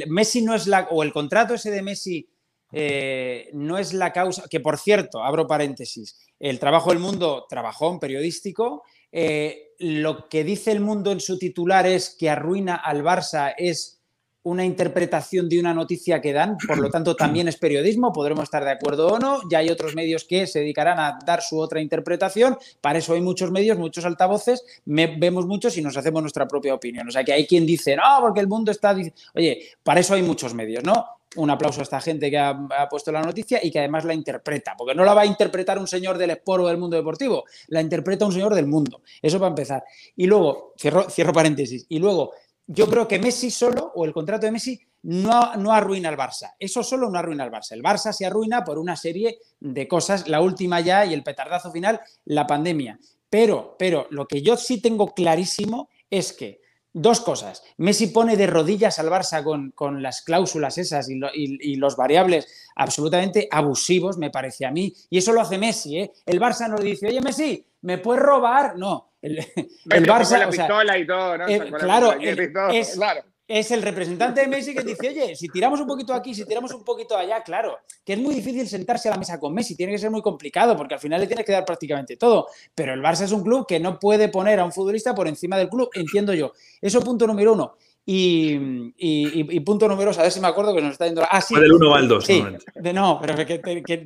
[0.08, 0.88] Messi no es la.
[0.90, 2.28] o el contrato ese de Messi.
[2.70, 7.90] Eh, no es la causa, que por cierto, abro paréntesis, el trabajo del mundo trabajó
[7.90, 13.02] en periodístico eh, lo que dice el mundo en su titular es que arruina al
[13.02, 13.98] Barça es
[14.42, 18.64] una interpretación de una noticia que dan, por lo tanto también es periodismo, podremos estar
[18.64, 21.80] de acuerdo o no, ya hay otros medios que se dedicarán a dar su otra
[21.80, 26.72] interpretación, para eso hay muchos medios, muchos altavoces, vemos muchos y nos hacemos nuestra propia
[26.72, 28.96] opinión, o sea que hay quien dice, no, porque el mundo está,
[29.34, 31.17] oye, para eso hay muchos medios, ¿no?
[31.38, 32.56] Un aplauso a esta gente que ha,
[32.90, 35.86] puesto la noticia y que además la interpreta, porque no la va a interpretar un
[35.86, 39.02] señor del esporo del mundo deportivo, la interpreta un señor del mundo.
[39.22, 39.84] Eso para empezar.
[40.16, 42.32] Y luego, cierro, cierro paréntesis, y luego,
[42.66, 46.54] yo creo que Messi solo, o el contrato de Messi, no, no, arruina al Barça.
[46.58, 47.72] Eso solo no arruina al Barça.
[47.72, 51.70] El Barça se arruina por una serie de cosas, la última ya y el petardazo
[51.70, 52.98] final, la pandemia.
[53.30, 56.60] Pero, pero lo que yo sí tengo clarísimo es que
[57.00, 57.62] Dos cosas.
[57.76, 64.18] Messi pone de rodillas al Barça con, las cláusulas esas y, los variables absolutamente abusivos,
[64.18, 64.92] me parece a mí.
[65.08, 66.00] Y eso lo hace Messi.
[66.00, 66.10] ¿eh?
[66.26, 68.76] El Barça no le dice, oye Messi, ¿me puedes robar?
[68.76, 69.12] No.
[69.22, 69.38] El,
[70.08, 70.40] Barça.
[70.40, 71.46] La pistola y todo, ¿no?
[71.78, 76.12] claro, es, claro, es el representante de Messi que dice, oye, si tiramos un poquito
[76.12, 79.40] aquí, si tiramos un poquito allá, claro, que es muy difícil sentarse a la mesa
[79.40, 82.18] con Messi, tiene que ser muy complicado porque al final le tiene que dar prácticamente
[82.18, 82.48] todo.
[82.74, 85.56] Pero el Barça es un club que no puede poner a un futbolista por encima
[85.56, 86.52] del club, entiendo yo.
[86.82, 87.74] Eso punto número uno.
[88.10, 91.22] Y, punto número dos, a ver si me acuerdo que nos está yendo.
[91.30, 91.54] Ah, sí.
[91.54, 92.24] del 1 al 2.
[92.24, 92.42] Sí,
[92.74, 93.58] de, no, pero que,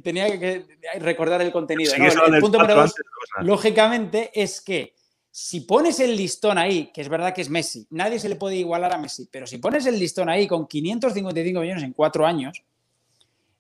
[0.03, 0.65] tenía que
[0.99, 1.93] recordar el contenido.
[1.95, 2.95] el, punto número dos,
[3.43, 4.95] lógicamente, es que
[5.35, 8.57] si pones el listón ahí, que es verdad que es Messi, nadie se le puede
[8.57, 12.63] igualar a Messi, pero si pones el listón ahí con 555 millones en cuatro años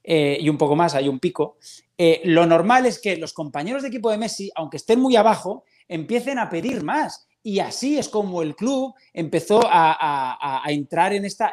[0.04, 1.56] eh, y un poco más, hay un pico,
[1.96, 5.64] eh, lo normal es que los compañeros de equipo de Messi, aunque estén muy abajo,
[5.88, 7.26] empiecen a pedir más.
[7.42, 11.52] Y así es como el club empezó a, entrar en esta,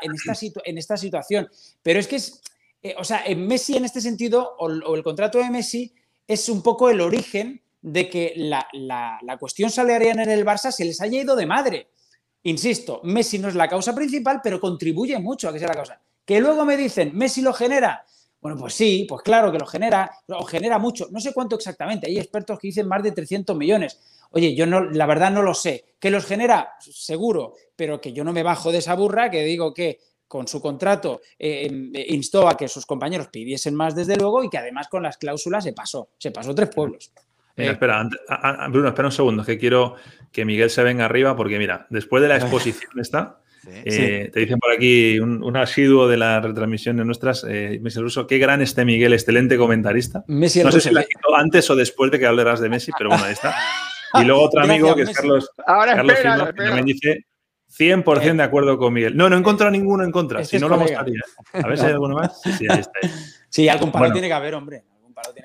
[0.98, 1.48] situación.
[1.82, 2.42] Pero es que es,
[2.84, 5.94] eh, o sea, en Messi en este sentido, o el contrato de Messi
[6.28, 8.68] es un poco el origen de que la,
[9.40, 11.90] cuestión salarial en el Barça se les haya ido de madre.
[12.44, 16.02] Insisto, Messi no es la causa principal, pero contribuye mucho a que sea la causa.
[16.26, 18.06] Que luego me dicen, ¿Messi lo genera?
[18.42, 21.08] Bueno, pues sí, pues claro que lo genera, lo genera mucho.
[21.12, 24.00] No sé cuánto exactamente, hay expertos que dicen más de 300 millones.
[24.32, 25.96] Oye, yo no, la verdad no lo sé.
[26.00, 26.76] ¿Que los genera?
[26.80, 30.62] Seguro, pero que yo no me bajo de esa burra, que digo que con su
[30.62, 34.88] contrato eh, em, instó a que sus compañeros pidiesen más desde luego y que además
[34.88, 37.12] con las cláusulas se pasó, se pasó tres pueblos.
[37.60, 38.08] Mira, espera,
[38.70, 39.96] Bruno, espera un segundo, que quiero
[40.32, 44.58] que Miguel se venga arriba, porque mira, después de la exposición esta, eh, te dicen
[44.58, 49.14] por aquí un, asiduo de las retransmisiones nuestras, eh, Messi Russo, qué gran este Miguel,
[49.14, 50.24] excelente comentarista.
[50.28, 53.10] Messi no sé si la quito antes o después de que hablarás de Messi, pero
[53.10, 53.56] bueno, ahí está.
[54.16, 57.26] Y luego otro amigo que es Carlos, Ahora Carlos espera, que me dice
[57.78, 59.16] 100% de acuerdo con Miguel.
[59.16, 61.22] No, no he encontrado ninguno en contra, si no lo mostraría.
[61.54, 62.42] A ver si hay alguno más.
[62.58, 63.00] Sí, ahí está.
[63.50, 64.84] Sí, algún palo tiene que haber, hombre.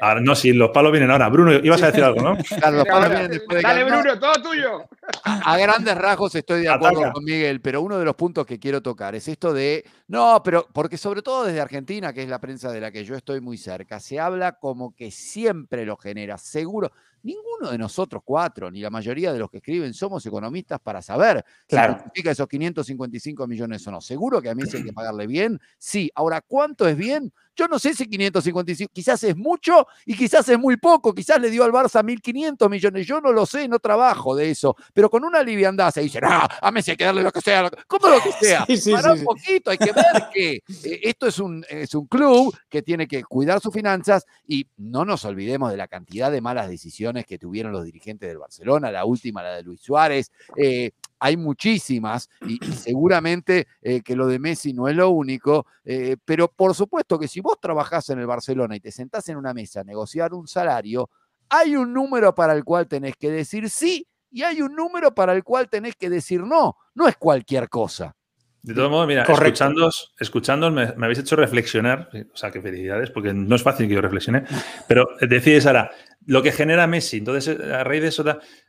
[0.00, 1.28] Ahora, no, si los palos vienen ahora.
[1.28, 2.36] Bruno, ibas a decir algo, ¿no?
[3.62, 4.84] Dale, Bruno, todo tuyo.
[5.24, 8.82] A, grandes rasgos estoy de acuerdo con Miguel, pero uno de los puntos que quiero
[8.82, 12.70] tocar es esto de, no, pero porque sobre todo desde Argentina, que es la prensa
[12.70, 16.92] de la que yo estoy muy cerca, se habla como que siempre lo genera, seguro.
[17.22, 21.42] Ninguno de nosotros cuatro, ni la mayoría de los que escriben, somos economistas para saber
[21.66, 21.94] claro.
[21.94, 24.02] si significa esos 555 millones o no.
[24.02, 25.58] Seguro que a mí sí hay que pagarle bien.
[25.78, 26.10] Sí.
[26.14, 27.32] Ahora, ¿cuánto es bien?
[27.56, 31.50] Yo no sé si 555, quizás es mucho y quizás es muy poco, quizás le
[31.50, 35.24] dio al Barça 1.500 millones, yo no lo sé, no trabajo de eso, pero con
[35.24, 38.20] una liviandad se dice, ah, a Messi hay que darle lo que sea, ¿cómo lo
[38.20, 38.66] que sea?
[38.92, 42.82] Para un poquito, hay que ver que eh, esto es un, es un club que
[42.82, 47.26] tiene que cuidar sus finanzas y no nos olvidemos de la cantidad de malas decisiones
[47.26, 50.90] que tuvieron los dirigentes del Barcelona, la última, la de Luis Suárez, eh,
[51.24, 56.48] hay muchísimas y, seguramente eh, que lo de Messi no es lo único, eh, pero
[56.48, 59.80] por supuesto que si vos trabajás en el Barcelona y te sentás en una mesa
[59.80, 61.08] a negociar un salario,
[61.48, 65.32] hay un número para el cual tenés que decir sí y hay un número para
[65.32, 66.76] el cual tenés que decir no.
[66.94, 68.14] No es cualquier cosa.
[68.60, 73.32] De todos modos, mira, escuchándos, escuchándos me, habéis hecho reflexionar, o sea, que felicidades, porque
[73.32, 74.44] no es fácil que yo reflexione,
[74.88, 75.90] pero decides ahora,
[76.26, 78.24] lo que genera Messi, entonces, a raíz de eso,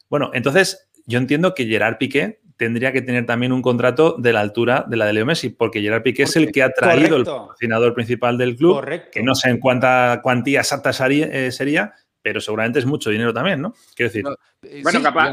[0.10, 4.42] bueno, entonces yo entiendo que Gerard Piqué tendría que tener también un contrato de la
[4.42, 7.26] altura de la de Leo Messi, porque Gerard Piqué es el que ha traído el
[7.26, 12.80] patrocinador principal del club, que no sé en cuánta cuantía exacta eh, sería, pero seguramente
[12.80, 13.74] es mucho dinero también, ¿no?
[13.96, 14.26] Quiero decir.
[14.64, 15.32] Eh, bueno, capaz,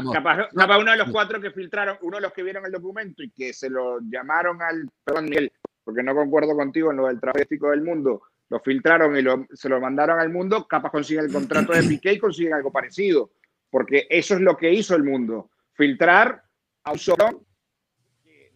[0.79, 3.53] uno de los cuatro que filtraron, uno de los que vieron el documento y que
[3.53, 5.51] se lo llamaron al, perdón, Miguel,
[5.83, 9.23] porque no concuerdo contigo en lo del tráfico del mundo, lo filtraron y
[9.55, 13.31] se lo mandaron al mundo, capaz consiguen el contrato de Piqué y consiguen algo parecido,
[13.69, 16.43] porque eso es lo que hizo el mundo, filtrar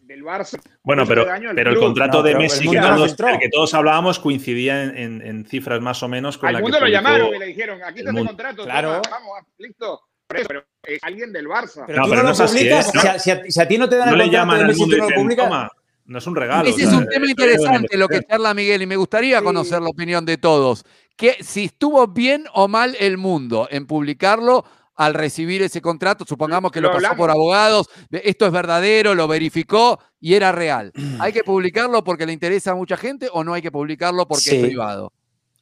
[0.08, 0.58] del Barça.
[0.82, 5.44] Bueno, pero, pero el contrato de Messi, que todos, el que todos hablábamos, coincidía en,
[5.46, 8.10] cifras más o menos con Al la mundo lo llamaron y le dijeron, aquí está
[8.10, 9.02] el contrato, claro.
[9.08, 10.00] vamos, listo.
[10.26, 11.84] Pero es alguien del Barça.
[11.86, 14.54] Pero no, pero no, publicas, si, a, si, a, ti no te dan el contrato
[14.56, 15.70] de Messi, tú no lo publicas.
[16.04, 16.68] no es un regalo.
[16.68, 20.26] Ese es un tema interesante lo que charla Miguel y me gustaría conocer la opinión
[20.26, 20.84] de todos.
[21.16, 24.64] Que si estuvo bien o mal el mundo en publicarlo
[24.98, 30.00] al recibir ese contrato, supongamos que lo, pasó por abogados, esto es verdadero, lo verificó
[30.20, 30.92] y era real.
[31.20, 34.56] ¿Hay que publicarlo porque le interesa a mucha gente o no hay que publicarlo porque
[34.56, 35.12] es privado?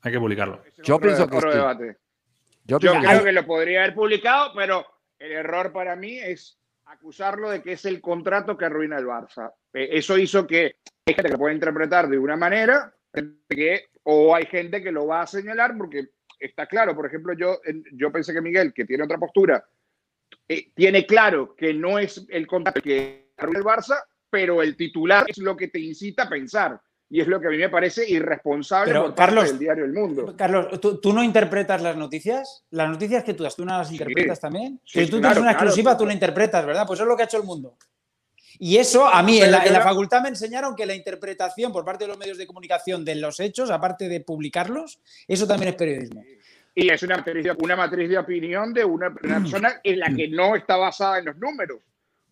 [0.01, 0.63] Hay que publicarlo.
[0.83, 1.49] Yo pienso que sí.
[2.65, 4.87] Yo, creo que lo podría haber publicado, pero
[5.19, 9.53] el error para mí es acusarlo de que es el contrato que arruina el Barça.
[9.75, 14.35] Eh, eso hizo que hay gente que lo puede interpretar de una manera, que, o
[14.35, 17.61] hay gente que lo va a señalar porque está claro, por ejemplo, yo,
[17.93, 19.65] yo pensé que Miguel, que tiene otra postura,
[20.49, 25.25] eh, tiene claro que no es el contrato que arruina el Barça, pero el titular
[25.29, 26.81] es lo que te incita a pensar.
[27.09, 30.35] Y es lo que a mí me parece irresponsable por Carlos, del diario El Mundo.
[30.37, 32.65] Carlos, ¿tú, no interpretas las noticias?
[32.71, 34.81] ¿Las noticias que tú das, tú no las interpretas también?
[34.85, 36.85] si tú tienes una exclusiva, tú la interpretas, ¿verdad?
[36.85, 37.77] Pues eso es lo que ha hecho el mundo.
[38.59, 42.09] Y eso a mí en la, facultad me enseñaron que la interpretación por parte de
[42.09, 46.25] los medios de comunicación de los hechos, aparte de publicarlos, eso también es periodismo.
[46.75, 50.29] Y es una matriz de, una matriz de opinión de una persona en la que
[50.29, 51.81] no está basada en los números.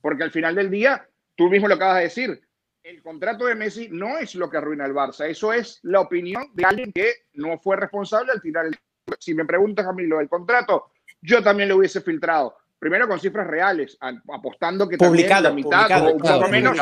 [0.00, 2.40] Porque al final del día, tú mismo lo acabas de decir,
[2.82, 6.50] el contrato de Messi no es lo que arruina el Barça, eso es la opinión
[6.52, 8.76] de alguien que no fue responsable al tirar el...
[9.18, 10.90] Si me preguntas a mí lo del contrato,
[11.22, 13.96] yo también lo hubiese filtrado primero con cifras reales,
[14.32, 16.78] apostando que publicado, también la mitad o un poco menos,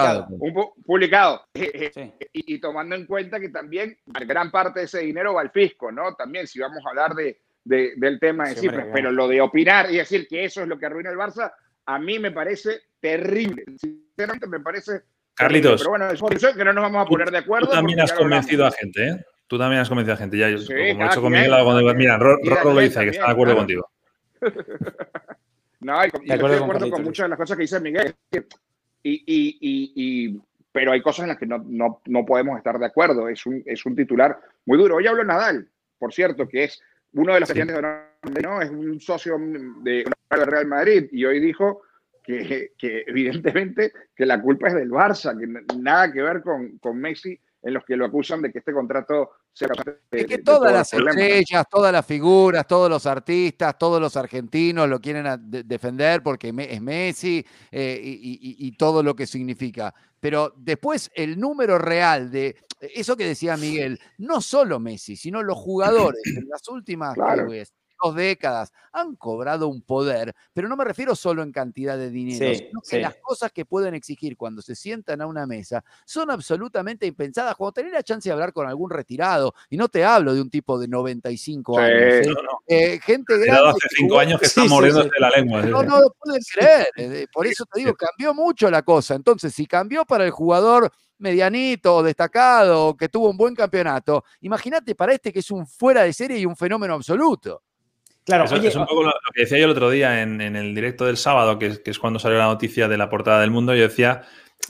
[0.84, 1.46] publicado,
[2.32, 6.14] y, tomando en cuenta que también gran parte de ese dinero va al fisco, ¿no?
[6.14, 9.96] También si vamos a hablar de, del tema de cifras, pero lo de opinar y
[9.96, 11.52] decir que eso es lo que arruina el Barça,
[11.86, 15.02] a mí me parece terrible, sinceramente me parece...
[15.34, 15.80] Carlitos.
[15.80, 17.68] Pero bueno, es por eso que no nos vamos a poner de acuerdo.
[17.68, 19.24] Tú también has convencido a gente, ¿eh?
[19.46, 20.36] Tú también has convencido a gente.
[20.36, 23.56] Ya, yo, como he hecho con Miguel, mira, Rorro lo dice, que está de acuerdo
[23.56, 23.90] contigo.
[25.82, 28.14] No, y, estoy de acuerdo con muchas de las cosas que dice Miguel.
[29.02, 30.40] Y,
[30.70, 33.28] pero hay cosas en las que no, no, podemos estar de acuerdo.
[33.28, 34.96] Es un, es un titular muy duro.
[34.96, 35.68] Hoy habló Nadal,
[35.98, 36.80] por cierto, que es
[37.12, 37.76] uno de los presidentes
[38.22, 38.62] de ¿no?
[38.62, 39.36] Es un socio
[39.82, 41.08] de Real Madrid.
[41.12, 41.82] Y hoy dijo
[42.22, 46.98] que, que, evidentemente que la culpa es del Barça, que nada que ver con, con
[46.98, 50.38] Messi en los que lo acusan de que este contrato sea capaz de, Es que
[50.38, 55.26] de- todas las estrellas, todas las figuras, todos los artistas, todos los argentinos lo quieren
[55.48, 59.94] defender porque es Messi eh, y, y- y todo lo que significa.
[60.18, 65.56] Pero después el número real de eso que decía Miguel, no solo Messi, sino los
[65.58, 67.46] jugadores en las últimas Claro.
[68.02, 72.52] Dos décadas han cobrado un poder, pero no me refiero solo en cantidad de dinero,
[72.54, 73.00] Sí, sino que sí.
[73.00, 77.54] las cosas que pueden exigir cuando se sientan a una mesa son absolutamente impensadas.
[77.56, 80.50] Cuando tenés la chance de hablar con algún retirado, y no te hablo de un
[80.50, 81.80] tipo de 95 Sí.
[81.80, 82.22] años, ¿eh?
[82.26, 82.48] No, no.
[82.66, 83.70] Eh, gente grande.
[83.70, 84.64] hace años que está
[85.20, 85.62] la lengua.
[85.62, 85.86] No, sí.
[85.86, 86.88] no lo pueden creer.
[86.96, 89.14] eh, Por eso te digo, cambió mucho la cosa.
[89.14, 94.94] Entonces, si cambió para el jugador medianito o destacado, que tuvo un buen campeonato, imagínate
[94.94, 97.62] para este que es un fuera de serie y un fenómeno absoluto.
[98.24, 100.40] Claro, Eso oye, es un poco lo, lo que decía yo el otro día en,
[100.40, 103.08] en el directo del sábado, que es, que es cuando salió la noticia de la
[103.10, 103.74] portada del mundo.
[103.74, 104.22] Yo decía,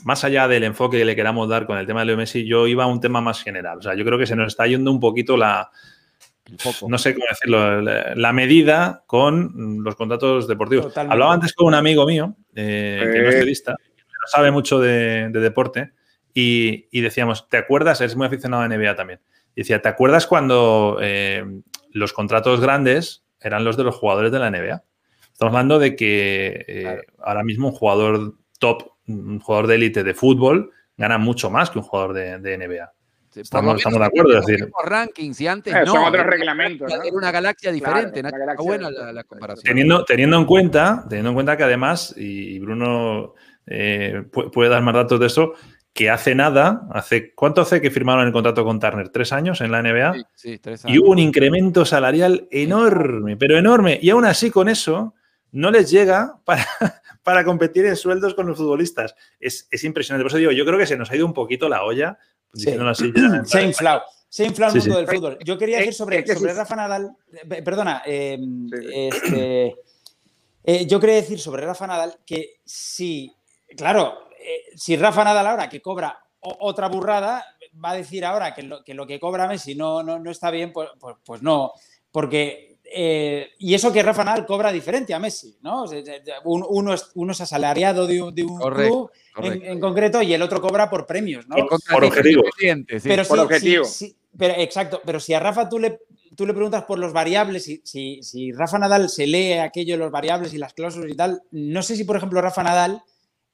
[0.03, 2.65] más allá del enfoque que le queramos dar con el tema de Leo Messi, yo
[2.67, 3.77] iba a un tema más general.
[3.77, 5.69] O sea, yo creo que se nos está yendo un poquito la,
[6.87, 10.87] no sé cómo decirlo, la, la medida con los contratos deportivos.
[10.87, 11.13] Totalmente.
[11.13, 13.37] Hablaba antes con un amigo mío, eh, que no es Eh.
[13.37, 15.91] periodista, pero sabe mucho de, de deporte,
[16.33, 18.01] y, y decíamos, ¿te acuerdas?
[18.01, 19.19] Es muy aficionado a NBA también.
[19.55, 21.45] Y decía, ¿te acuerdas cuando eh,
[21.91, 24.83] los contratos grandes eran los de los jugadores de la NBA?
[25.31, 27.01] Estamos hablando de que eh, Claro.
[27.19, 31.79] ahora mismo un jugador top, un jugador de élite de fútbol, gana mucho más que
[31.79, 32.91] un jugador de, de NBA.
[33.31, 35.85] Sí, Estamos- de acuerdo, es decir- rankings y antes Eh, no.
[35.87, 37.03] son otros era una reglamentos, galaxia- ¿no?
[37.07, 38.19] Era una galaxia diferente.
[38.19, 39.05] una galaxia buena diferente.
[39.07, 39.63] la, la comparación.
[39.65, 43.33] Teniendo, teniendo en cuenta, teniendo en cuenta que además, y Bruno
[43.65, 45.53] eh, pu- puede dar más datos de eso,
[45.93, 49.09] que hace nada, hace ¿cuánto hace que firmaron el contrato con Turner?
[49.09, 50.13] ¿Tres años en la NBA?
[50.13, 53.99] Sí, sí, tres Y hubo un incremento salarial enorme, pero enorme.
[54.01, 55.13] Y aún así, con eso,
[55.51, 56.65] no les llega para,
[57.23, 59.15] para competir en sueldos con los futbolistas.
[59.39, 60.23] Es, es impresionante.
[60.23, 62.17] Por eso digo, yo creo que se nos ha ido un poquito la olla,
[62.55, 62.65] Sí.
[62.65, 63.11] diciéndolo así.
[63.15, 63.43] ya.
[63.45, 64.01] Se ha inflado.
[64.29, 65.05] Se ha inflado el Sí, mundo sí.
[65.07, 65.37] del fútbol.
[65.45, 66.57] Yo quería decir sobre, que sobre sí.
[66.57, 67.15] Rafa Nadal.
[67.51, 68.89] eh, Perdona, eh, Sí.
[68.93, 69.75] este,
[70.63, 73.31] eh, yo quería decir sobre Rafa Nadal que si,
[73.77, 77.45] claro, eh, si Rafa Nadal ahora que cobra otra burrada,
[77.83, 80.51] va a decir ahora que lo que, lo que cobra Messi no, no, no está
[80.51, 81.71] bien, pues, pues, pues no.
[82.11, 82.77] Porque.
[82.95, 85.85] eh, y eso que Rafa Nadal cobra diferente a Messi, ¿no?
[86.43, 89.65] Uno es, uno es asalariado de un, de un Correcto, club en, correcto.
[89.71, 91.55] en concreto y el otro cobra por premios, ¿no?
[91.55, 91.79] Por-
[92.99, 93.07] sí.
[93.09, 93.85] Pero objetivo.
[93.85, 96.01] sí, sí, pero, exacto, pero si a Rafa tú le,
[96.35, 99.99] tú le preguntas por los variables, si, si, si Rafa Nadal se lee aquello de
[99.99, 103.01] los variables y las cláusulas y tal, no sé si, por ejemplo, Rafa Nadal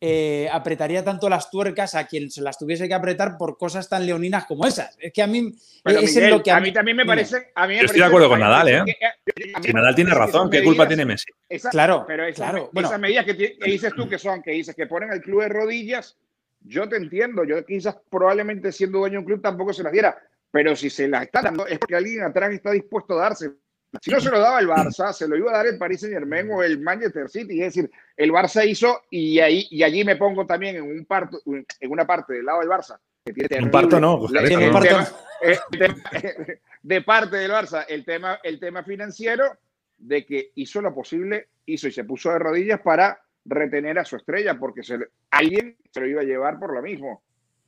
[0.02, 4.06] eh, apretaría tanto las tuercas a quien se las tuviese que apretar por cosas tan
[4.06, 4.96] leoninas como esas.
[5.00, 7.52] Es que a mí, Pero, es Miguel, lo que a mí también me parece.
[7.54, 8.84] A mí me Yo estoy de acuerdo con Nadal, ¿eh?
[8.86, 11.32] que- Si Nadal tiene razón, ¿qué culpa tiene Messi?
[11.50, 12.88] Esa- Claro, pero esas, claro, bueno.
[12.88, 13.34] esas medidas que
[13.66, 16.18] dices tú que son, que dices que ponen al club de rodillas,
[16.62, 17.44] yo te entiendo.
[17.44, 20.18] Yo quizás probablemente siendo dueño de un club tampoco se las diera,
[20.50, 23.50] pero si se las está dando es porque alguien atrás está dispuesto a darse.
[24.02, 26.14] Si no se lo daba el Barça, se lo iba a dar el Paris Saint
[26.14, 27.62] Germain o el Manchester City.
[27.64, 31.42] Es decir, el Barça hizo y ahí y allí me pongo también en un parto,
[31.46, 33.00] en una parte del lado del Barça.
[33.26, 35.08] Que tiene Un parto no, la- el parto- tema-
[35.42, 36.04] el tema-
[36.84, 39.58] de parte del Barça, el tema, el tema financiero
[39.98, 44.16] de que hizo lo posible, hizo y se puso de rodillas para retener a su
[44.16, 44.98] estrella, porque se,
[45.32, 47.24] alguien se lo iba a llevar por lo mismo.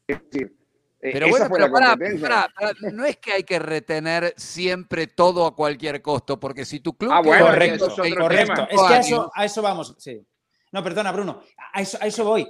[0.07, 0.55] Es decir,
[1.01, 5.47] Pero esa bueno, pero pará, pará, pará, no es que hay que retener siempre todo
[5.47, 8.67] a cualquier costo, porque si tu club Ah, bueno, correcto, es correcto.
[8.69, 9.95] Es que a eso, a eso vamos.
[9.97, 10.23] Sí.
[10.71, 11.41] No, perdona, Bruno.
[11.73, 12.47] A eso, a eso voy.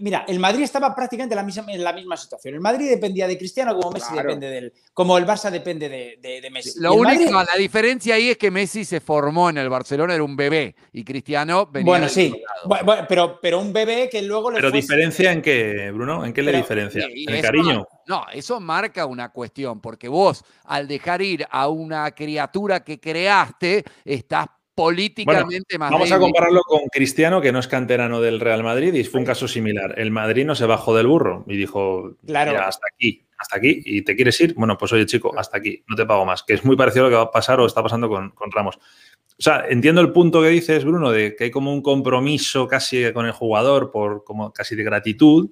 [0.00, 2.54] Mira, el Madrid estaba prácticamente en la, misma, en la misma situación.
[2.54, 4.28] El Madrid dependía de Cristiano como Messi Claro.
[4.28, 4.72] depende de él.
[4.94, 6.80] Como el Barça depende de, de- de Messi.
[6.80, 10.22] Lo único, Madrid- la diferencia ahí es que Messi se formó en el Barcelona, era
[10.24, 12.32] un bebé, y Cristiano venía bueno, del sí.
[12.34, 12.86] otro lado.
[12.86, 16.24] Bu- bu- pero, pero un bebé que luego le Pero fue- diferencia en qué, Bruno,
[16.24, 17.06] ¿en qué le diferencia?
[17.12, 17.86] Y- y ¿En el cariño?
[18.06, 23.84] No, eso marca una cuestión, porque vos, al dejar ir a una criatura que creaste,
[24.02, 24.46] estás
[24.78, 29.02] políticamente más Vamos a compararlo con Cristiano, que no es canterano del Real Madrid, y
[29.02, 29.98] fue un caso similar.
[29.98, 32.52] El Madrid no se bajó del burro y dijo, Claro.
[32.52, 35.82] "Mira, hasta aquí, hasta aquí, y te quieres ir, bueno, pues oye chico, hasta aquí,
[35.88, 37.66] no te pago más, que es muy parecido a lo que va a pasar o
[37.66, 38.76] está pasando con, con Ramos.
[38.76, 43.12] O sea, entiendo el punto que dices, Bruno, de que hay como un compromiso casi
[43.12, 45.50] con el jugador por como casi de gratitud,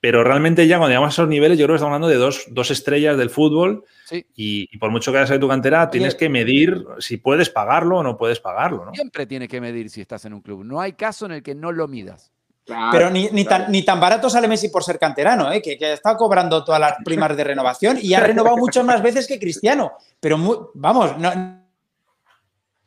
[0.00, 2.44] pero realmente ya cuando llegamos a esos niveles, yo creo que estamos hablando de dos,
[2.48, 4.26] dos estrellas del fútbol Sí.
[4.34, 7.98] y, y por mucho que hayas de tu cantera, tienes que medir si puedes pagarlo
[7.98, 8.94] o no puedes pagarlo, ¿no?
[8.94, 10.64] Siempre tienes que medir si estás en un club.
[10.64, 12.32] No hay caso en el que no lo midas.
[12.66, 13.64] Claro, Pero ni, ni claro.
[13.64, 15.60] tan, ni tan barato sale Messi por ser canterano, ¿eh?
[15.62, 19.26] que, que está cobrando todas las primas de renovación y ha renovado muchas más veces
[19.28, 19.92] que Cristiano.
[20.20, 21.30] Pero muy- vamos, no,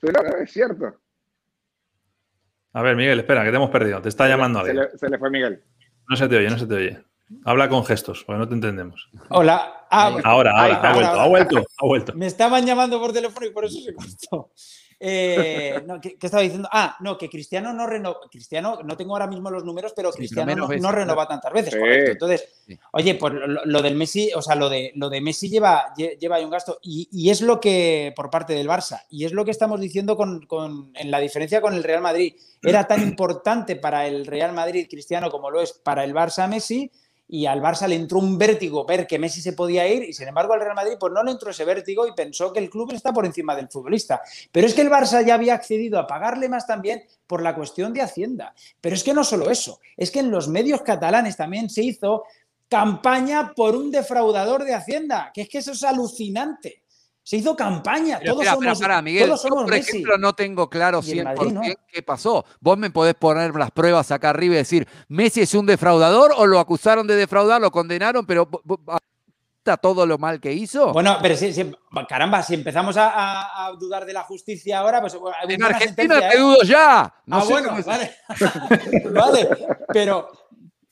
[0.01, 0.95] Sí, no, es cierto.
[2.73, 4.01] A ver, Miguel, espera, que te hemos perdido.
[4.01, 4.87] Te está llamando Se alguien.
[4.91, 5.63] le, se le fue Miguel.
[6.09, 7.03] No se te oye, no se te oye.
[7.45, 9.09] Habla con gestos, porque no te entendemos.
[9.29, 9.87] Hola.
[9.89, 12.13] Ah, ahora, ahora, ha vuelto, ha vuelto, ha vuelto.
[12.15, 14.51] Me estaban llamando por teléfono y por eso se cortó.
[15.05, 16.69] Eh, ¿qué, estaba diciendo?
[16.71, 18.19] Ah, no, que Cristiano no renova.
[18.31, 22.11] Cristiano, no tengo ahora mismo los números, pero Cristiano no, renova tantas veces, correcto.
[22.13, 22.47] Entonces,
[22.93, 23.33] oye, pues
[23.65, 26.79] lo, del Messi, o sea, lo de, lo de Messi lleva, lleva ahí un gasto.
[26.81, 30.47] Y, es lo que, por parte del Barça, y es lo que estamos diciendo con,
[30.95, 32.35] en la diferencia con el Real Madrid.
[32.61, 36.89] Era tan importante para el Real Madrid Cristiano como lo es para el Barça Messi
[37.27, 40.27] y al Barça le entró un vértigo ver que Messi se podía ir y sin
[40.27, 42.91] embargo al Real Madrid pues no le entró ese vértigo y pensó que el club
[42.91, 44.21] está por encima del futbolista.
[44.51, 47.93] Pero es que el Barça ya había accedido a pagarle más también por la cuestión
[47.93, 48.53] de Hacienda.
[48.81, 52.23] Pero es que no solo eso, es que en los medios catalanes también se hizo
[52.67, 56.82] campaña por un defraudador de Hacienda, que es que eso es alucinante.
[57.23, 58.19] Se hizo campaña.
[58.19, 62.45] todos somos, Miguel, por ejemplo, no tengo claro 100% qué pasó.
[62.59, 66.45] Vos me podés poner las pruebas acá arriba y decir, ¿Messi es un defraudador o
[66.45, 68.49] lo acusaron de defraudar, lo condenaron, pero
[69.57, 70.91] está todo lo mal que hizo?
[70.91, 71.53] Bueno, pero si,
[72.09, 75.17] caramba, si empezamos a, dudar de la justicia ahora, pues...
[75.47, 76.39] En Argentina te ¿eh?
[76.39, 77.03] dudo ya.
[77.31, 78.15] ah, bueno, vale.
[79.13, 79.49] vale,
[79.87, 80.29] pero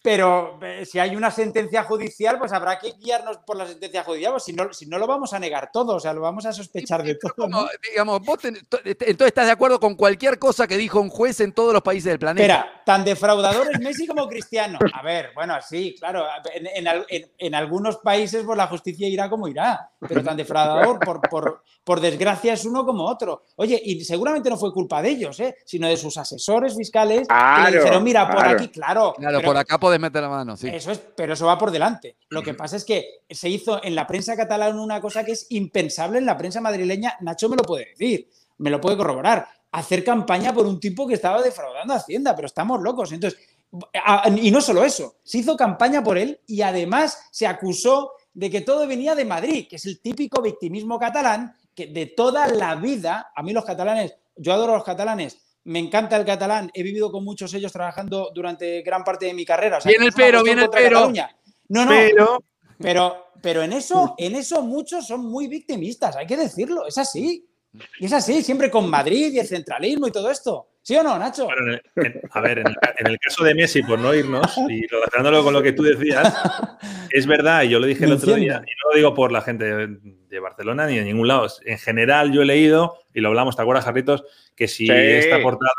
[0.01, 4.31] pero eh, si hay una sentencia judicial, pues habrá que guiarnos por la sentencia judicial,
[4.31, 6.53] pues si no, si no lo vamos a negar todo, o sea, lo vamos a
[6.53, 7.47] sospechar de todo.
[7.89, 11.71] Digamos, vos entonces estás de acuerdo con cualquier cosa que dijo un juez en todos
[11.73, 12.41] los países del planeta.
[12.41, 14.79] Espera, tan defraudador es Messi como Cristiano.
[14.93, 16.25] A ver, bueno, sí, claro,
[17.37, 21.99] en, algunos países pues la justicia irá como irá, pero tan defraudador, por, por, por
[21.99, 23.43] desgracia, es uno como otro.
[23.57, 25.55] Oye, y seguramente no fue culpa de ellos, ¿eh?
[25.65, 29.13] sino de sus asesores fiscales que le dijeron, mira, por aquí, claro.
[29.17, 30.53] Claro, por acá meter la mano.
[30.53, 32.17] Eso es, pero eso va por delante.
[32.29, 35.47] Lo que pasa es que se hizo en la prensa catalana una cosa que es
[35.49, 37.15] impensable en la prensa madrileña.
[37.21, 39.47] Nacho me lo puede decir, me lo puede corroborar.
[39.71, 43.11] Hacer campaña por un tipo que estaba defraudando Hacienda, pero estamos locos.
[43.11, 43.39] Entonces,
[44.37, 48.61] y no solo eso, se hizo campaña por él y además se acusó de que
[48.61, 53.31] todo venía de Madrid, que es el típico victimismo catalán que de toda la vida,
[53.35, 57.11] a mí los catalanes, yo adoro a los catalanes, me encanta el catalán, he vivido
[57.11, 59.79] con muchos ellos trabajando durante gran parte de mi carrera.
[59.85, 61.11] viene el pero, viene el pero.
[61.69, 62.39] No, no,
[62.79, 63.27] pero...
[63.41, 67.47] pero, en eso, en eso muchos son muy victimistas, hay que decirlo, es así.
[67.99, 70.71] Y es así, siempre con Madrid y el centralismo y todo esto.
[70.81, 71.47] ¿Sí o no, Nacho?
[72.31, 75.73] a ver, en el, caso de Messi, por no irnos, y relacionándolo con lo que
[75.73, 76.33] tú decías,
[77.11, 79.41] es verdad, y yo lo dije el otro día, y no lo digo por la
[79.41, 79.87] gente
[80.31, 81.47] de, Barcelona ni de ningún lado.
[81.65, 84.23] En general, yo he leído, y lo hablamos, ¿te acuerdas, Jarritos?
[84.55, 85.71] Que si esta portada,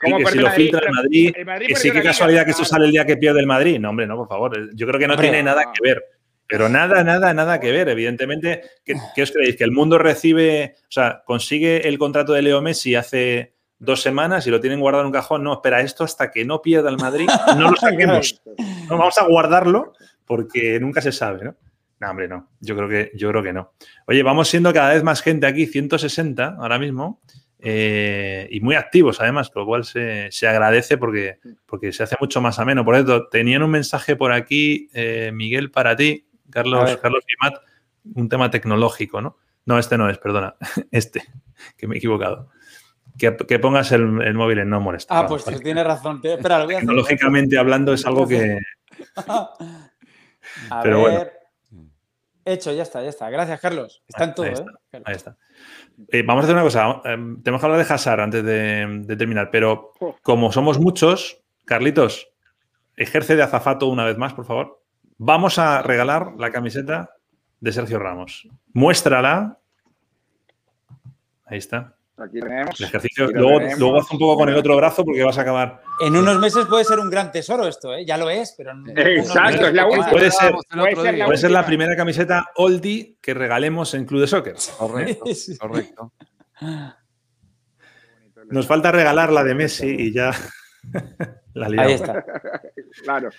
[0.00, 1.32] que si lo filtra el Madrid,
[1.66, 3.78] que sí, qué casualidad que esto sale el día que pierde el Madrid.
[3.78, 4.74] No, hombre, no, por favor.
[4.74, 6.04] Yo creo que no tiene nada que ver.
[6.50, 7.88] Pero nada, nada, nada que ver.
[7.88, 9.56] Evidentemente, ¿qué, os creéis?
[9.56, 14.46] ¿Que el mundo recibe, o sea, consigue el contrato de Leo Messi hace dos semanas
[14.46, 15.44] y lo tienen guardado en un cajón?
[15.44, 18.42] No, espera, esto hasta que no pierda el Madrid, no lo saquemos.
[18.88, 19.92] No, vamos a guardarlo
[20.24, 21.54] porque nunca se sabe, ¿no?
[22.00, 22.48] No, hombre, no.
[22.60, 23.74] Yo creo que, yo creo que no.
[24.06, 27.20] Oye, vamos siendo cada vez más gente aquí, 160 ahora mismo.
[27.62, 32.58] Eh, y muy activos además, lo cual se, agradece porque, porque se hace mucho más
[32.58, 32.86] ameno.
[32.86, 37.62] Por cierto, tenían un mensaje por aquí, eh, Miguel, para ti, Carlos, Carlos y Matt,
[38.14, 39.36] un tema tecnológico, ¿no?
[39.66, 40.56] No, este no es, perdona,
[40.90, 41.22] este,
[41.76, 42.48] que me he equivocado.
[43.18, 45.24] Que, pongas el, móvil en no molestar.
[45.24, 46.22] Ah, pues tiene razón.
[46.22, 48.58] Espera, Tecnológicamente hablando es algo que...
[50.70, 51.39] A Pero ver.
[52.44, 53.28] Hecho, ya está, ya está.
[53.30, 54.02] Gracias, Carlos.
[54.08, 55.02] Está en todo, ahí ¿eh?
[55.04, 55.36] Ahí está.
[56.08, 57.02] Eh, vamos a hacer una cosa.
[57.04, 62.28] Em, tenemos que hablar de Hazard antes de, de, terminar, pero como somos muchos, Carlitos,
[62.96, 64.82] ejerce de azafato una vez más, por favor.
[65.18, 67.10] Vamos a regalar la camiseta
[67.60, 68.48] de Sergio Ramos.
[68.72, 69.58] Muéstrala.
[71.44, 71.96] Ahí está.
[72.20, 72.78] Aquí tenemos.
[72.80, 73.28] El ejercicio.
[73.28, 75.80] Luego, luego, haz un poco con el otro brazo porque vas a acabar.
[76.00, 78.04] En unos meses puede ser un gran tesoro esto, ¿eh?
[78.04, 78.72] ya lo es, pero.
[78.94, 80.10] Exacto, es la última.
[80.10, 80.54] Puede ser,
[81.24, 84.56] puede ser, la, primera camiseta oldie que regalemos en Club de Soccer.
[84.78, 85.24] Correcto,
[85.58, 86.12] correcto.
[88.50, 90.32] Nos falta regalar la de Messi y ya
[91.54, 91.86] la liamos.
[91.86, 92.24] Ahí está.
[93.02, 93.30] claro.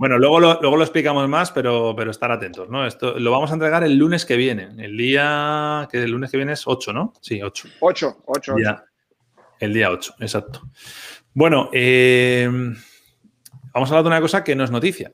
[0.00, 2.86] Bueno, luego lo, luego lo explicamos más, pero, pero estar atentos, ¿no?
[2.86, 4.70] Esto lo vamos a entregar el lunes que viene.
[4.82, 7.12] El día que el lunes que viene es 8, ¿no?
[7.20, 7.68] Sí, 8.
[7.80, 8.54] 8, 8.
[9.58, 10.62] el día 8, exacto.
[11.34, 12.48] Bueno, eh,
[13.74, 15.12] vamos a hablar de una cosa que no es noticia,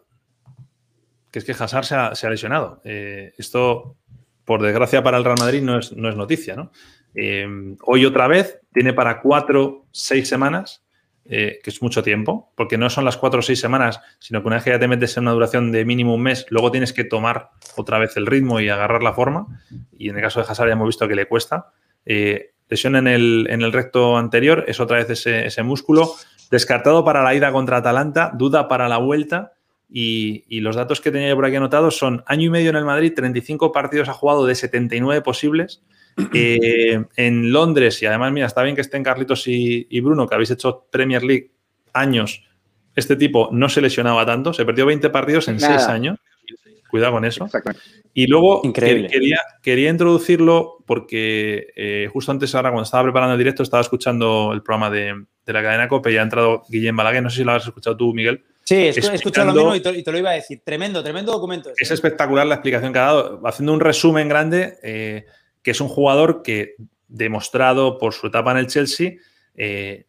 [1.32, 2.80] que es que Hazard se ha, lesionado.
[2.84, 3.96] Eh, esto,
[4.44, 6.70] por desgracia para el Real Madrid, no es, no es noticia, ¿no?
[7.12, 10.85] Eh, hoy otra vez tiene para cuatro, seis semanas
[11.28, 14.46] eh, que es mucho tiempo, porque no son las cuatro o seis semanas, sino que
[14.46, 16.92] una vez que ya te metes en una duración de mínimo un mes, luego tienes
[16.92, 19.46] que tomar otra vez el ritmo y agarrar la forma.
[19.92, 21.72] Y en el caso de Hazard ya hemos visto que le cuesta.
[22.04, 26.12] Eh, lesión en el, en el, recto anterior, es otra vez ese, músculo.
[26.50, 29.52] Descartado para la ida contra Atalanta, duda para la vuelta.
[29.88, 32.84] y, los datos que tenía yo por aquí anotados son año y medio en el
[32.84, 35.82] Madrid, 35 partidos ha jugado de 79 posibles.
[36.32, 40.50] Eh, en Londres, y además, mira, está bien que estén Carlitos y, Bruno, que habéis
[40.50, 41.50] hecho Premier League
[41.92, 42.42] años.
[42.94, 46.18] Este tipo no se lesionaba tanto, se perdió 20 partidos en 6 años.
[46.88, 47.46] Cuidado con eso.
[48.14, 53.62] Y luego quería, quería, introducirlo porque eh, justo antes, ahora cuando estaba preparando el directo,
[53.62, 57.22] estaba escuchando el programa de, la cadena COPE y ha entrado Guillem Balaguer.
[57.22, 58.42] No sé si lo has escuchado tú, Miguel.
[58.64, 60.62] Sí, he escuchado lo mismo y te, lo iba a decir.
[60.64, 61.70] Tremendo, tremendo documento.
[61.78, 63.40] Es espectacular la explicación que ha dado.
[63.44, 65.26] Haciendo un resumen grande, eh,
[65.66, 66.76] que es un jugador que,
[67.08, 69.14] demostrado por su etapa en el Chelsea,
[69.56, 70.06] eh,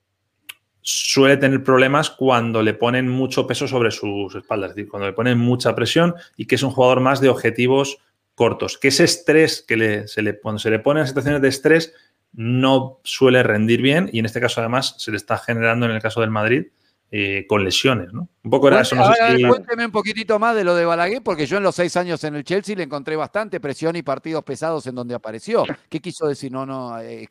[0.81, 5.13] suele tener problemas cuando le ponen mucho peso sobre sus espaldas, es decir, cuando le
[5.13, 7.97] ponen mucha presión y que es un jugador más de objetivos
[8.35, 11.91] cortos, que ese estrés que se le, cuando se le pone en situaciones de estrés
[12.33, 16.03] no suele rendir bien y en este caso además se le está generando en el
[16.03, 16.67] caso del Madrid
[17.09, 18.27] eh, con lesiones, ¿no?
[18.43, 18.95] Un poco era eso.
[19.47, 22.35] Cuénteme un poquitito más de lo de Balaguer, porque yo en los seis años en
[22.35, 25.63] el Chelsea le encontré bastante presión y partidos pesados en donde apareció.
[25.89, 26.51] ¿Qué quiso decir?
[26.51, 27.25] No, no, eh,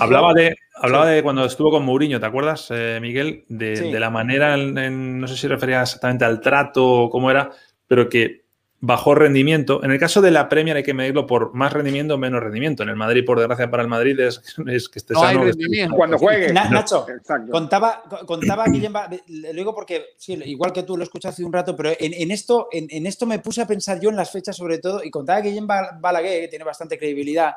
[0.00, 3.44] hablaba de, hablaba de cuando estuvo con Mourinho, ¿te acuerdas, eh, Miguel?
[3.48, 7.50] De, la manera, no sé si refería exactamente al trato o cómo era,
[7.86, 8.47] pero que
[8.80, 9.82] bajó rendimiento.
[9.82, 12.84] En el caso de la Premier hay que medirlo por más rendimiento o menos rendimiento.
[12.84, 15.42] En el Madrid, por desgracia para el Madrid, es, que esté sano.
[15.96, 16.52] Cuando juegue.
[16.52, 17.06] Nacho,
[17.50, 21.74] contaba, contaba Guillem, lo digo porque, sí, igual que tú lo escuché hace un rato,
[21.74, 25.02] pero en, esto, en, esto me puse a pensar yo en las fechas sobre todo,
[25.02, 27.54] y contaba Guillem Balaguer, que tiene bastante credibilidad,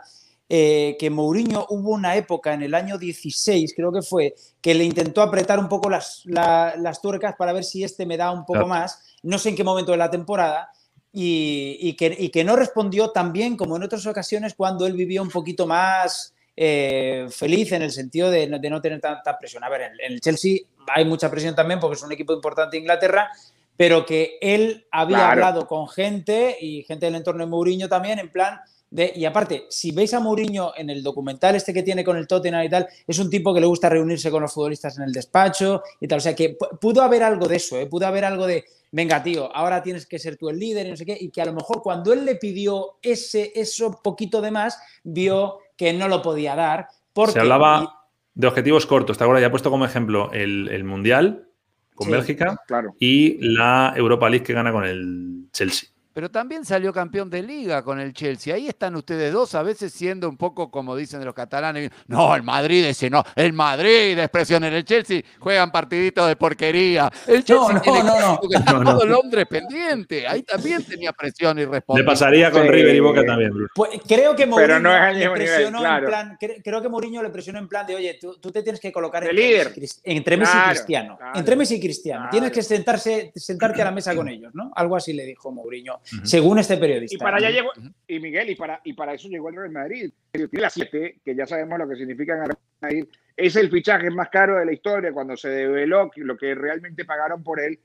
[0.50, 4.84] eh, que Mourinho hubo una época en el año 16, creo que fue, que le
[4.84, 8.68] intentó apretar un poco las, las tuercas para ver si este me da un poco
[8.68, 9.18] más.
[9.24, 10.70] No sé en qué momento de la temporada
[11.14, 15.68] y, que, no respondió tan bien como en otras ocasiones cuando él vivía un poquito
[15.68, 19.64] más eh, feliz en el sentido de, no tener tanta presión.
[19.64, 22.82] A ver, en, el Chelsea hay mucha presión también porque es un equipo importante de
[22.82, 23.30] Inglaterra,
[23.76, 28.30] pero que él había hablado con gente y gente del entorno de Mourinho también en
[28.30, 28.60] plan
[28.94, 32.66] y aparte, si veis a Mourinho en el documental este que tiene con el Tottenham
[32.66, 35.82] y tal, es un tipo que le gusta reunirse con los futbolistas en el despacho
[36.00, 36.18] y tal.
[36.18, 37.86] O sea que pudo haber algo de eso, ¿eh?
[37.86, 40.98] pudo haber algo de, venga, tío, ahora tienes que ser tú el líder y no
[40.98, 41.18] sé qué.
[41.18, 45.60] Y que a lo mejor cuando él le pidió ese, eso poquito de más, vio
[45.78, 46.88] que no lo podía dar.
[47.14, 47.34] Porque...
[47.34, 49.18] Se hablaba de objetivos cortos.
[49.18, 49.42] ¿Te acuerdas?
[49.42, 51.48] Ya he puesto como ejemplo el, Mundial
[51.96, 52.58] con Bélgica
[53.00, 57.84] y la Europa League que gana con el Chelsea pero también salió campeón de liga
[57.84, 58.54] con el Chelsea.
[58.54, 62.44] Ahí están ustedes dos, a veces siendo un poco como dicen los catalanes, no, el
[62.44, 67.12] Madrid ese no, el Madrid expresión en el Chelsea, juegan partiditos de porquería.
[67.28, 72.04] El Chelsea no, tiene no, no, todo Londres pendiente, ahí también tenía presión y respondía.
[72.04, 73.68] Le pasaría con River y Boca también, Bruno.
[73.74, 77.86] Pues, creo que Mourinho le presionó en plan, creo que Mourinho le presionó en plan
[77.86, 79.74] de, oye, tú, te tienes que colocar entre, líder.
[79.78, 81.18] Messi, entre Messi y Cristiano.
[81.34, 82.28] Entre Messi y Cristiano.
[82.30, 84.72] Tienes que sentarse, sentarte a la mesa con ellos, ¿no?
[84.76, 87.16] Algo así le dijo Mourinho según este periodista.
[87.16, 87.72] Y para allá llegó,
[88.08, 90.12] y Miguel, y para, y para eso llegó el Real Madrid.
[90.32, 93.06] Tiene la 7, que ya sabemos lo que significa en el Real Madrid.
[93.36, 97.44] Es el fichaje más caro de la historia cuando se develó lo que realmente pagaron
[97.44, 97.80] por él.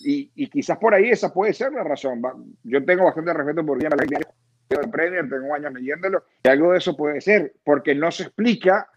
[0.00, 2.22] Y, y quizás por ahí esa puede ser la razón.
[2.62, 4.18] Yo tengo bastante respeto por Real Madrid.
[4.90, 8.88] Premier, tengo años leyéndolo, y algo de eso puede ser, porque no se explica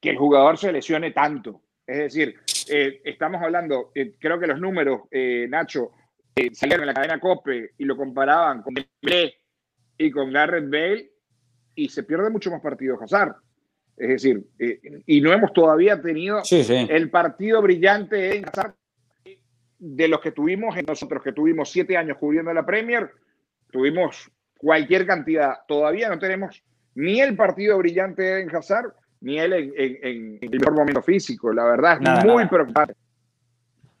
[0.00, 1.62] que el jugador se lesione tanto.
[1.86, 2.36] Es decir,
[2.70, 5.92] eh, estamos hablando, eh, creo que los números, eh, Nacho,
[6.52, 9.34] salieron en la cadena COPE y lo comparaban con Dembélé
[9.98, 11.10] y con Garrett Bale
[11.74, 13.36] y se pierde mucho más partido Hazard.
[13.96, 18.74] Es decir, eh, y no hemos todavía tenido el partido brillante en Hazard
[19.78, 23.10] de los que tuvimos en nosotros, que tuvimos siete años cubriendo la Premier,
[23.70, 25.54] tuvimos cualquier cantidad.
[25.66, 26.62] Todavía no tenemos
[26.94, 31.52] ni el partido brillante en Hazard, ni él en, el mejor momento físico.
[31.52, 32.94] La verdad es muy preocupante.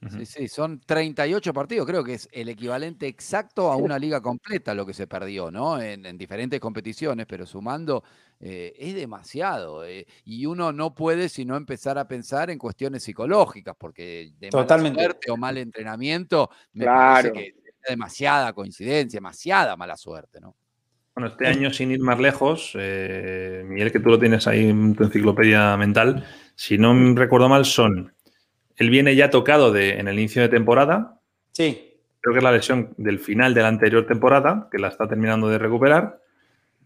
[0.08, 4.72] Sí, sí, son 38 partidos, creo que es el equivalente exacto a una liga completa
[4.72, 5.80] lo que se perdió, ¿no?
[5.80, 8.02] En, diferentes competiciones, pero sumando
[8.40, 9.84] eh, es demasiado.
[9.84, 14.96] Eh, y uno no puede sino empezar a pensar en cuestiones psicológicas, porque de Totalmente.
[14.96, 17.54] mala suerte o mal entrenamiento, me parece que es
[17.86, 20.56] demasiada coincidencia, demasiada mala suerte, ¿no?
[21.14, 24.94] Bueno, este año, sin ir más lejos, eh, Miguel, que tú lo tienes ahí en
[24.94, 26.24] tu enciclopedia mental,
[26.54, 28.14] si no recuerdo mal, son
[28.80, 31.20] él viene ya tocado de, en el inicio de temporada.
[31.52, 31.98] Sí.
[32.22, 35.50] Creo que es la lesión del final de la anterior temporada, que la está terminando
[35.50, 36.22] de recuperar.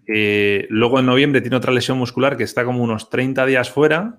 [0.09, 4.19] Eh, luego en noviembre tiene otra lesión muscular que está como unos 30 días fuera.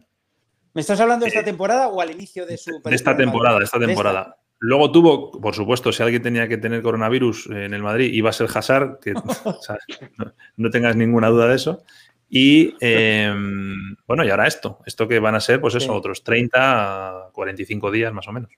[0.73, 3.59] ¿Me estás hablando de esta eh, temporada o al inicio de su De esta temporada,
[3.59, 4.37] de esta temporada.
[4.59, 8.33] Luego tuvo, por supuesto, si alguien tenía que tener coronavirus en el Madrid, iba a
[8.33, 9.13] ser Hazard, que
[10.55, 11.83] no, tengas ninguna duda de eso.
[12.29, 17.27] Y em, bueno, y ahora esto, esto que van a ser, pues eso, otros 30
[17.27, 18.51] a 45 días más o menos.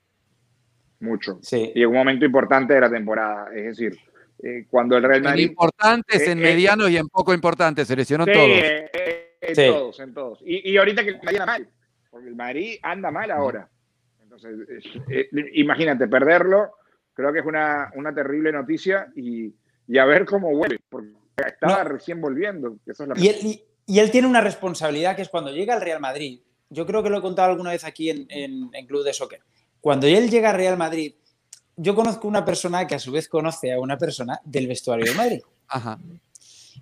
[1.00, 1.38] mucho.
[1.44, 1.72] Sí.
[1.76, 3.50] Y en un momento importante de la temporada.
[3.54, 4.00] Es decir,
[4.42, 5.50] eh, cuando el Real En Madrid.
[5.50, 8.48] importantes, en eh, medianos y en poco importantes, se lesionó Sí, todos.
[8.50, 9.66] eh, eh, en Sí.
[9.68, 10.40] todos, en todos.
[10.44, 11.70] Y, y ahorita que el Madrid anda mal,
[12.10, 13.70] porque el Madrid anda mal ahora.
[14.24, 16.72] Entonces, es- eh, imagínate, perderlo,
[17.14, 19.54] creo que es una, una terrible noticia y,
[19.88, 21.10] y a ver cómo vuelve, porque
[21.46, 21.90] estaba No.
[21.90, 22.78] recién volviendo.
[22.86, 25.82] es la- Y él, y- y él tiene una responsabilidad que es cuando llega al
[25.82, 26.42] Real Madrid.
[26.70, 29.42] Yo creo que lo he contado alguna vez aquí en, en- en Club de Soccer.
[29.80, 31.14] Cuando él llega al Real Madrid,
[31.76, 35.14] yo conozco una persona que a su vez conoce a una persona del vestuario de
[35.14, 35.42] Madrid.
[35.68, 36.00] Ajá.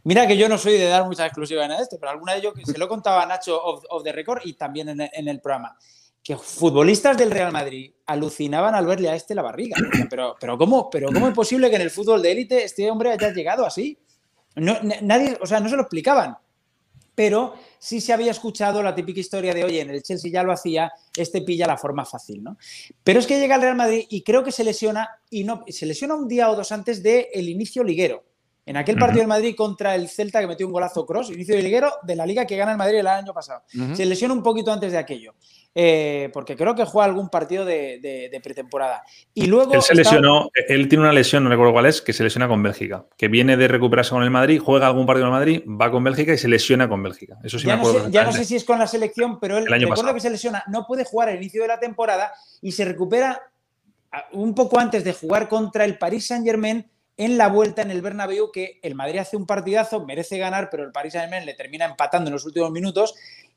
[0.03, 2.53] Mira que yo no soy de dar mucha exclusiva en esto, pero alguna de ellos
[2.63, 5.41] se lo contaba a Nacho of, of the record y también en el, en el
[5.41, 5.77] programa.
[6.23, 9.75] Que futbolistas del Real Madrid alucinaban al verle a este la barriga.
[10.09, 13.11] Pero, pero, ¿cómo, pero ¿cómo es posible que en el fútbol de élite este hombre
[13.11, 13.99] haya llegado así?
[14.55, 16.37] No, na- nadie, o sea, no se lo explicaban.
[17.13, 20.51] Pero sí se había escuchado la típica historia de, oye, en el Chelsea ya lo
[20.51, 22.57] hacía, este pilla la forma fácil, ¿no?
[23.05, 25.85] Pero es que llega al Real Madrid y creo que se lesiona, y no, se
[25.85, 28.25] lesiona un día o dos antes del inicio liguero.
[28.65, 31.61] En aquel partido del Madrid contra el Celta que metió un golazo cross, inicio de
[31.61, 33.61] liguero de la liga que gana el Madrid el año pasado.
[33.95, 35.35] Se lesiona un poquito antes de aquello,
[35.77, 39.03] eh, porque creo que juega algún partido de, de- de pretemporada.
[39.33, 42.13] Y luego Él se está- lesionó, él tiene una lesión, no recuerdo cuál es, que
[42.13, 43.05] se lesiona con Bélgica.
[43.17, 46.03] Que viene de recuperarse con el Madrid, juega algún partido en el Madrid, va con
[46.03, 47.37] Bélgica y se lesiona con Bélgica.
[47.43, 48.05] Eso sí ya, me no acuerdo.
[48.07, 50.13] sé, ya no sé si es con la selección, pero él El año recuerdo pasado.
[50.15, 53.41] que se lesiona, no puede jugar al inicio de la temporada y se recupera
[54.31, 58.01] un poco antes de jugar contra el Paris Saint Germain en la vuelta en el
[58.01, 61.53] Bernabéu, que el Madrid hace un partidazo, merece ganar, pero el Paris Saint Germain le
[61.53, 63.13] termina empatando en los últimos minutos.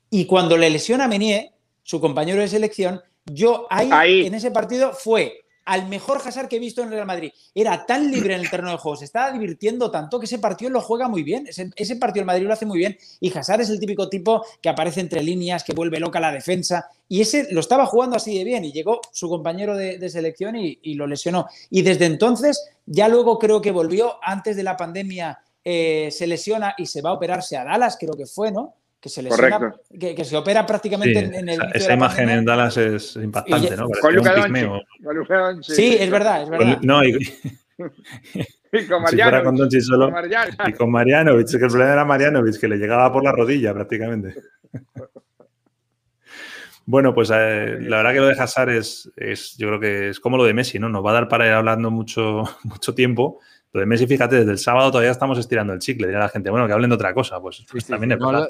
[0.09, 1.51] Y cuando le lesiona a Menier,
[1.83, 4.27] su compañero de selección, yo ahí, Ahí.
[4.27, 7.31] en ese partido fue al mejor Hazard que he visto en el Real Madrid.
[7.53, 10.71] Era tan libre en el terreno de juego, se estaba divirtiendo tanto que ese partido
[10.71, 11.45] lo juega muy bien.
[11.45, 12.97] Ese, ese partido el Madrid lo hace muy bien.
[13.19, 16.87] Y Hazard es el típico tipo que aparece entre líneas, que vuelve loca la defensa.
[17.07, 18.65] Y ese lo estaba jugando así de bien.
[18.65, 21.45] Y llegó su compañero de, de selección y, y lo lesionó.
[21.69, 26.73] Y desde entonces, ya luego creo que volvió, antes de la pandemia, eh, se lesiona
[26.79, 28.73] y se va a operarse a Dallas, creo que fue, ¿no?
[29.01, 29.81] Que se lesiona, Correcto.
[29.97, 32.35] que, que se opera prácticamente Sí, en, en el esa, imagen pandemia.
[32.39, 33.87] en Dallas es impactante, Y- ¿no?
[33.87, 35.63] Un.
[35.63, 36.77] Sí, es verdad, es verdad.
[36.79, 37.11] Con- No, y,
[38.71, 39.57] Y con si fuera con Marjanovic.
[39.57, 40.05] Doncic solo.
[40.05, 40.67] Con Marjanovic.
[40.67, 44.35] Y con Marianovic, que el problema era Marianovic, que le llegaba por la rodilla prácticamente.
[46.85, 50.19] Bueno, pues eh, la verdad que lo de Hazard es, es, yo creo que es
[50.19, 50.89] como lo de Messi, ¿no?
[50.89, 53.39] Nos va a dar para ir hablando mucho, mucho tiempo.
[53.71, 56.07] Lo de Messi, fíjate, desde el sábado todavía estamos estirando el chicle.
[56.07, 57.39] Dirá la gente, bueno, que hablen de otra cosa.
[57.39, 58.49] Pues, pues también es No, verdad.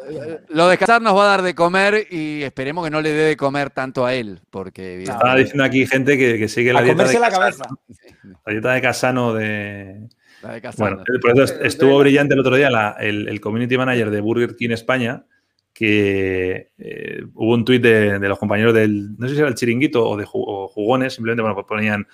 [0.49, 3.11] lo, lo de Hazard nos va a dar de comer y esperemos que no le
[3.11, 6.79] dé de comer tanto a él, porque Estaba diciendo aquí gente que, que sigue la
[6.79, 8.39] A dieta, de comerse la Casano, cabeza.
[8.45, 10.07] la dieta de Casano de,
[10.41, 11.19] la de Hazard, Bueno, ¿no?
[11.19, 14.55] por eso est- estuvo brillante el otro día la- el, el community manager de Burger
[14.55, 15.25] King España,
[15.73, 19.55] que eh, hubo un tuit de, de los compañeros del, no sé si era el
[19.55, 22.07] chiringuito o de o jugones, simplemente bueno, pues ponían,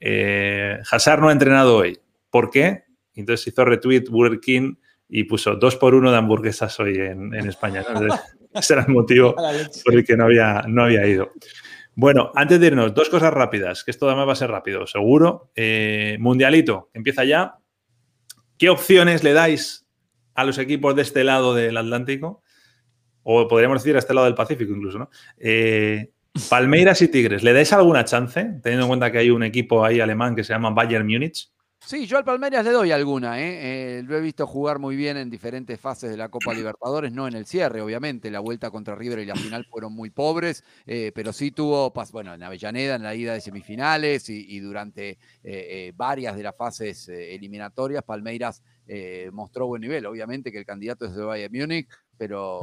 [0.00, 1.98] eh, Hazard no ha entrenado hoy.
[2.32, 2.84] ¿Por qué?
[3.14, 4.76] Entonces hizo retweet Burger King
[5.06, 7.82] y puso dos por uno de hamburguesas hoy en, en España.
[7.82, 8.00] ¿no?
[8.00, 8.20] Entonces,
[8.54, 9.36] ese era el motivo
[9.84, 11.30] por el que no había, no había ido.
[11.94, 15.50] Bueno, antes de irnos, dos cosas rápidas, que esto además va a ser rápido, seguro.
[15.54, 17.58] Eh, mundialito, empieza ya.
[18.56, 19.86] ¿Qué opciones le dais
[20.34, 22.42] a los equipos de este lado del Atlántico?
[23.24, 25.10] O podríamos decir a este lado del Pacífico incluso, ¿no?
[25.36, 26.12] Eh,
[26.48, 28.42] Palmeiras y Tigres, ¿le dais alguna chance?
[28.62, 31.52] Teniendo en cuenta que hay un equipo ahí alemán que se llama Bayern Múnich.
[31.84, 33.40] Sí, yo al Palmeiras le doy alguna.
[33.40, 33.98] ¿eh?
[33.98, 37.26] Eh, lo he visto jugar muy bien en diferentes fases de la Copa Libertadores, no
[37.26, 38.30] en el cierre, obviamente.
[38.30, 42.34] La vuelta contra River y la final fueron muy pobres, eh, pero sí tuvo, bueno,
[42.34, 47.08] en Avellaneda, en la ida de semifinales y, y durante eh, varias de las fases
[47.08, 50.06] eliminatorias, Palmeiras eh, mostró buen nivel.
[50.06, 52.60] Obviamente que el candidato es de Bayern Múnich, pero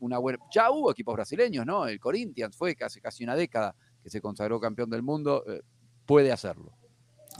[0.00, 0.38] una buena.
[0.52, 1.86] Ya hubo equipos brasileños, ¿no?
[1.86, 5.44] El Corinthians fue hace casi una década que se consagró campeón del mundo,
[6.06, 6.83] puede hacerlo.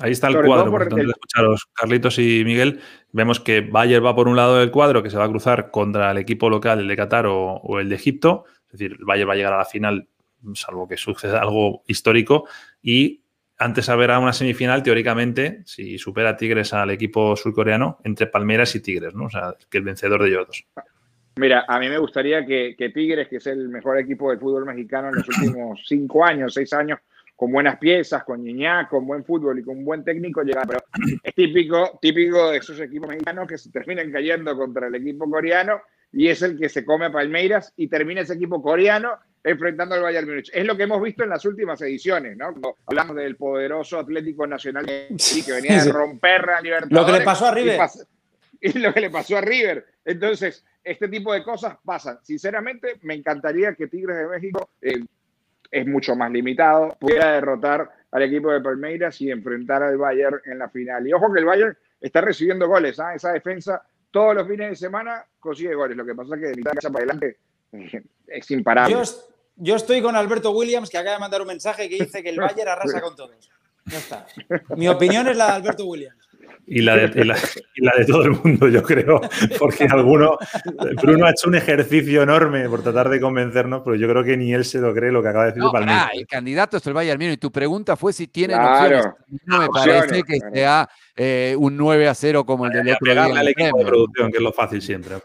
[0.00, 2.80] Ahí está el Sobre cuadro, por el- escucharos Carlitos y Miguel.
[3.12, 6.10] Vemos que Bayer va por un lado del cuadro, que se va a cruzar contra
[6.10, 8.44] el equipo local, el de Qatar o, o el de Egipto.
[8.66, 10.08] Es decir, el Bayer va a llegar a la final,
[10.54, 12.48] salvo que suceda algo histórico.
[12.82, 13.22] Y
[13.56, 18.80] antes habrá una semifinal, teóricamente, si supera a Tigres al equipo surcoreano, entre Palmeiras y
[18.80, 19.26] Tigres, ¿no?
[19.26, 20.66] O sea, que el vencedor de ellos dos.
[21.36, 24.64] Mira, a mí me gustaría que, que Tigres, que es el mejor equipo del fútbol
[24.66, 26.98] mexicano en los últimos cinco años, seis años,
[27.36, 30.66] con buenas piezas, con Ñiñá, con buen fútbol y con un buen técnico, llegara.
[30.66, 30.84] Pero
[31.22, 35.80] es típico, típico de esos equipos mexicanos que se terminan cayendo contra el equipo coreano
[36.12, 40.02] y es el que se come a Palmeiras y termina ese equipo coreano enfrentando al
[40.02, 40.50] Bayern Múnich.
[40.54, 42.52] Es lo que hemos visto en las últimas ediciones, ¿no?
[42.52, 46.92] Cuando hablamos del poderoso Atlético Nacional que venía de romper la Libertadores.
[46.92, 47.80] Lo que le pasó a River.
[48.60, 49.84] y lo que le pasó a River.
[50.04, 52.18] Entonces, este tipo de cosas pasan.
[52.22, 55.04] Sinceramente, me encantaría que Tigres de México eh,
[55.74, 60.58] es mucho más limitado, pudiera derrotar al equipo de Palmeiras y enfrentar al Bayern en
[60.60, 61.06] la final.
[61.06, 63.14] Y ojo que el Bayern está recibiendo goles, ¿ah?
[63.14, 65.96] esa defensa todos los fines de semana consigue goles.
[65.96, 67.38] Lo que pasa es que de mitad de casa para adelante
[67.72, 68.94] eh, es imparable.
[68.94, 69.02] Yo,
[69.56, 72.38] yo, estoy con Alberto Williams, que acaba de mandar un mensaje que dice que el
[72.38, 73.50] Bayern arrasa con todos.
[73.86, 74.26] Ya está.
[74.76, 76.28] Mi opinión es la de Alberto Williams.
[76.66, 79.20] Y la, de, y, la, de, todo el mundo, yo creo,
[79.58, 80.38] porque alguno,
[81.02, 84.54] Bruno ha hecho un ejercicio enorme por tratar de convencernos, pero yo creo que ni
[84.54, 86.08] él se lo cree lo que acaba de decir no, Palmeiras.
[86.14, 89.06] el candidato es el Bayern Múnich y tu pregunta fue si tienen opciones.
[89.44, 93.24] No me parece que sea eh, un 9 a 0 como el del otro día.
[93.24, 95.16] al equipo de producción, que es lo fácil siempre.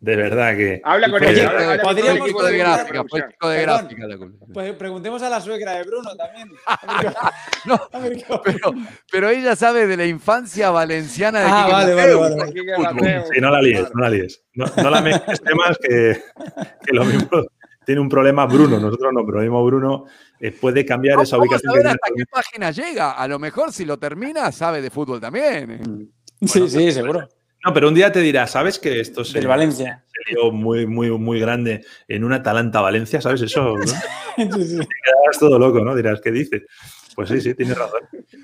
[0.00, 0.80] De verdad que.
[0.82, 1.78] Habla con ella.
[1.82, 3.04] Podríamos de gráfica,
[3.48, 4.06] de gráfica.
[4.52, 6.48] Pues preguntemos a la suegra de Bruno también.
[7.66, 7.78] no,
[8.42, 8.74] pero,
[9.12, 13.60] pero, ella sabe de la infancia valenciana de Ah, vale, vale, vale, Sí, no la
[13.60, 14.42] líes, no la líes.
[14.54, 16.22] No, no la mezcles temas que,
[16.86, 17.28] que lo mismo
[17.84, 20.04] tiene un problema Bruno, nosotros no, pero lo mismo Bruno
[20.38, 21.72] eh, puede cambiar esa ubicación.
[21.72, 23.12] Vamos a ver hasta qué página llega.
[23.12, 25.70] A lo mejor si lo termina, sabe de fútbol también.
[25.70, 26.46] ¿eh?
[26.46, 27.28] Sí, sí, seguro.
[27.64, 29.32] No, pero un día te dirá, ¿sabes que esto es.
[29.32, 30.04] Del Valencia.
[30.52, 33.76] muy, muy, muy grande en un Atalanta-Valencia, ¿sabes eso?
[33.76, 33.86] ¿no?
[33.86, 33.94] sí,
[34.36, 34.78] sí.
[34.78, 35.94] Te quedarás todo loco, ¿no?
[35.94, 36.62] Dirás, ¿qué dices?
[37.14, 38.00] Pues sí, sí, tienes razón.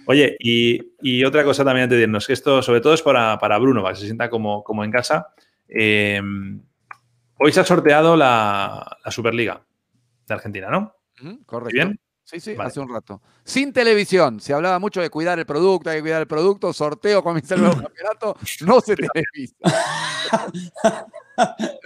[0.07, 3.59] Oye, y, otra cosa también antes de irnos, que esto sobre todo es para, para
[3.59, 5.29] Bruno, para que se sienta como, como en casa.
[5.69, 6.21] Eh,
[7.39, 9.65] hoy se ha sorteado la, la, Superliga
[10.27, 10.95] de Argentina, ¿no?
[11.47, 11.73] correcto.
[11.73, 11.99] ¿Bien?
[12.27, 13.23] Sí, sí, hace un rato.
[13.45, 14.41] Sin televisión.
[14.41, 16.73] Se hablaba mucho de cuidar el producto, hay que cuidar el producto.
[16.73, 18.37] Sorteo, comienza el nuevo campeonato.
[18.67, 19.55] No se televisa.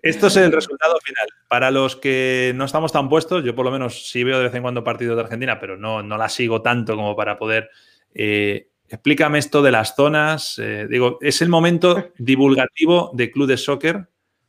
[0.00, 1.26] Esto es el resultado final.
[1.48, 4.54] Para los que no estamos tan puestos, yo por lo menos sí veo de vez
[4.54, 7.68] en cuando partidos de Argentina, pero no, no la sigo tanto como para poder.
[8.14, 10.56] Eh, explícame esto de las zonas.
[10.60, 14.08] Eh, digo, es el momento divulgativo de Club de Soccer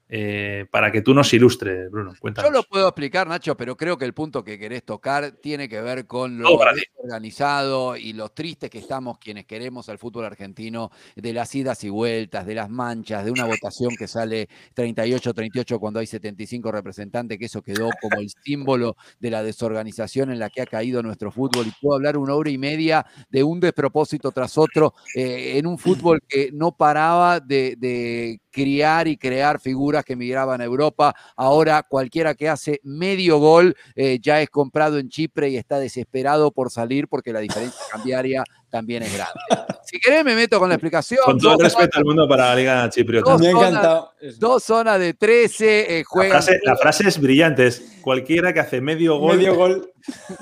[0.10, 2.14] eh, para que tú nos ilustres, Bruno.
[2.20, 2.50] Cuéntanos.
[2.50, 5.82] Yo lo puedo explicar, Nacho, pero creo que el punto que querés tocar tiene que
[5.82, 6.60] ver con lo
[6.96, 11.90] organizado y lo tristes que estamos quienes queremos al fútbol argentino, de las idas y
[11.90, 17.46] vueltas, de las manchas, de una votación que sale 38-38 cuando hay 75 representantes, que
[17.46, 21.68] eso quedó como el símbolo de la desorganización en la que ha caído nuestro fútbol.
[21.68, 25.78] Y puedo hablar una hora y media de un despropósito tras otro eh, en un
[25.78, 31.14] fútbol que no paraba de, de criar y crear figuras que migraban a Europa.
[31.36, 36.50] Ahora cualquiera que hace medio gol eh, ya es comprado en Chipre y está desesperado
[36.50, 39.40] por salir porque la diferencia cambiaria también es grande.
[39.84, 41.22] Si querés, me meto con la explicación.
[41.24, 43.38] Con todo el respeto al mundo para la Liga Chipriota.
[43.38, 44.12] Me ha encantado.
[44.38, 46.44] Dos zonas de 13 eh, juegan.
[46.64, 49.38] La frase, es brillante: es cualquiera que hace medio gol.
[49.38, 49.94] Medio gol.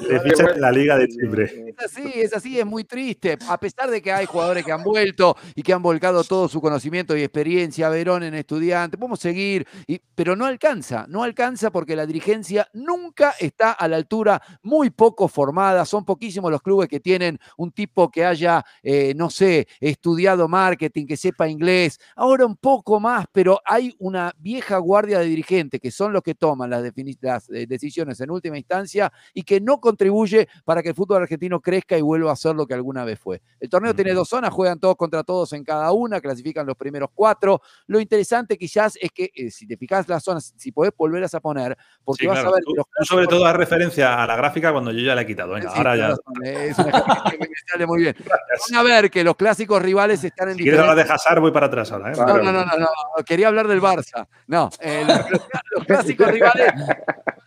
[0.08, 1.74] Le ficha en la Liga de Chipre.
[1.78, 3.38] Es así, es así, es muy triste.
[3.48, 6.62] A pesar de que hay jugadores que han vuelto y que han volcado todo su
[6.62, 9.68] conocimiento y experiencia, Verón en estudiante, podemos seguir,
[10.14, 15.28] pero no alcanza, no alcanza porque la dirigencia nunca está a la altura, muy poco
[15.28, 15.86] formada.
[15.86, 21.08] Son poquísimos los clubes que tienen un tipo que haya, eh, no sé, estudiado marketing,
[21.08, 22.00] que sepa inglés.
[22.16, 26.36] Ahora un poco más, pero hay una vieja guardia de dirigentes que son los que
[26.36, 26.84] toman las,
[27.22, 31.60] las eh, decisiones en última instancia y que no contribuye para que el fútbol argentino
[31.60, 33.42] crezca y vuelva a ser lo que alguna vez fue.
[33.60, 37.10] El torneo tiene dos zonas, juegan todos contra todos en cada una, clasifican los primeros
[37.14, 37.62] cuatro.
[37.88, 41.40] Lo interesante quizás es que eh, si te fijas las zonas, si podés volverlas a
[41.40, 44.92] poner, porque vas a ver que los sobre todo da referencia a la gráfica cuando
[44.92, 45.54] yo ya la he quitado.
[45.54, 46.16] Venga, ahora ya.
[46.44, 46.92] Es una
[47.32, 48.05] que me sale muy bien.
[48.14, 51.52] Van a ver que los clásicos rivales están en si quieres hablar de Hazard, voy
[51.52, 52.12] para atrás ahora.
[52.12, 52.16] ¿eh?
[52.18, 52.88] No, no, no, no,
[53.26, 54.28] quería hablar del Barça.
[54.48, 56.74] No, eh, los, clásicos rivales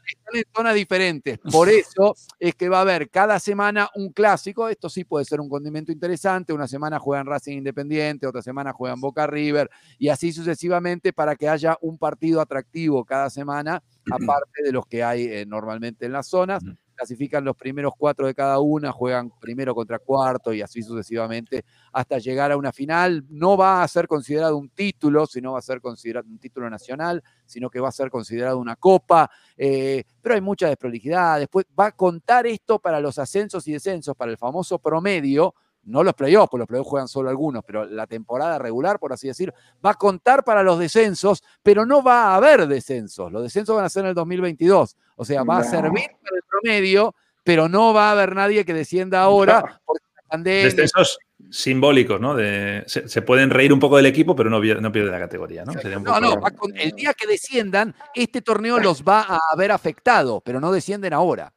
[0.06, 1.38] están en zonas diferentes.
[1.50, 4.68] Por eso es que va a haber cada semana un clásico.
[4.68, 6.52] Esto sí puede ser un condimento interesante.
[6.52, 11.48] Una semana juegan Racing Independiente, otra semana juegan Boca River y así sucesivamente para que
[11.48, 16.28] haya un partido atractivo cada semana, aparte de los que hay eh, normalmente en las
[16.28, 16.62] zonas
[16.98, 22.18] clasifican los primeros cuatro de cada una, juegan primero contra cuarto y así sucesivamente hasta
[22.18, 23.24] llegar a una final.
[23.28, 27.22] No va a ser considerado un título, sino va a ser considerado un título nacional,
[27.46, 31.38] sino que va a ser considerado una copa, eh, pero hay mucha desprolijidad.
[31.38, 35.54] Después va a contar esto para los ascensos y descensos, para el famoso promedio,
[35.88, 39.26] no los playoffs, pues los playoffs juegan solo algunos, pero la temporada regular, por así
[39.26, 39.52] decir,
[39.84, 43.32] va a contar para los descensos, pero no va a haber descensos.
[43.32, 44.96] Los descensos van a ser en el 2022.
[45.16, 48.74] O sea, va a servir para el promedio, pero no va a haber nadie que
[48.74, 50.64] descienda ahora porque la pandemia.
[50.64, 51.18] Descensos
[51.50, 52.36] simbólicos, ¿no?
[52.86, 55.72] se, pueden reír un poco del equipo, pero no, no pierde la categoría, ¿no?
[55.72, 56.40] no, no,
[56.74, 61.52] el día que desciendan, este torneo los va a haber afectado, pero no descienden ahora.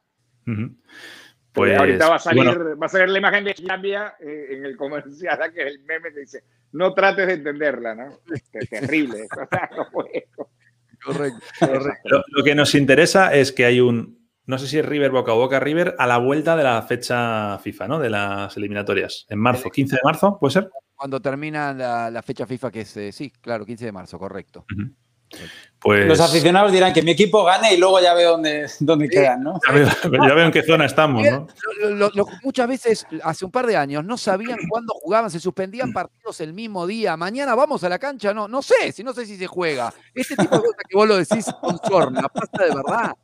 [1.53, 4.77] Pues, ahorita va a salir, va a salir la imagen de Colombia eh, en el
[4.77, 6.43] comercial, que es el meme que dice,
[6.73, 8.19] no trates de entenderla, ¿no?
[8.33, 9.27] Es terrible.
[9.93, 10.49] correcto,
[11.59, 12.23] correcto.
[12.27, 15.37] Lo, que nos interesa es que hay un, no sé si es River Boca o
[15.37, 17.99] Boca River, a la vuelta de la fecha FIFA, ¿no?
[17.99, 19.25] De las eliminatorias.
[19.29, 20.69] En marzo, 15 de marzo, ¿puede ser?
[20.95, 24.65] Cuando termina la, la fecha FIFA, que es, eh, sí, claro, 15 de marzo, correcto.
[25.79, 29.41] Pues Los aficionados dirán que mi equipo gane y luego ya veo dónde, dónde quedan,
[29.41, 29.59] ¿no?
[29.67, 29.87] ya veo,
[30.27, 31.47] ya veo en qué zona estamos, ¿no?
[31.79, 35.39] Lo- lo- lo- muchas veces, hace un par de años, no sabían cuándo jugaban, se
[35.39, 37.17] suspendían partidos el mismo día.
[37.17, 39.91] Mañana vamos a la cancha, no, no sé, si no sé si se juega.
[40.13, 43.15] Este tipo de cosas que vos lo decís con sorna, pasa de verdad.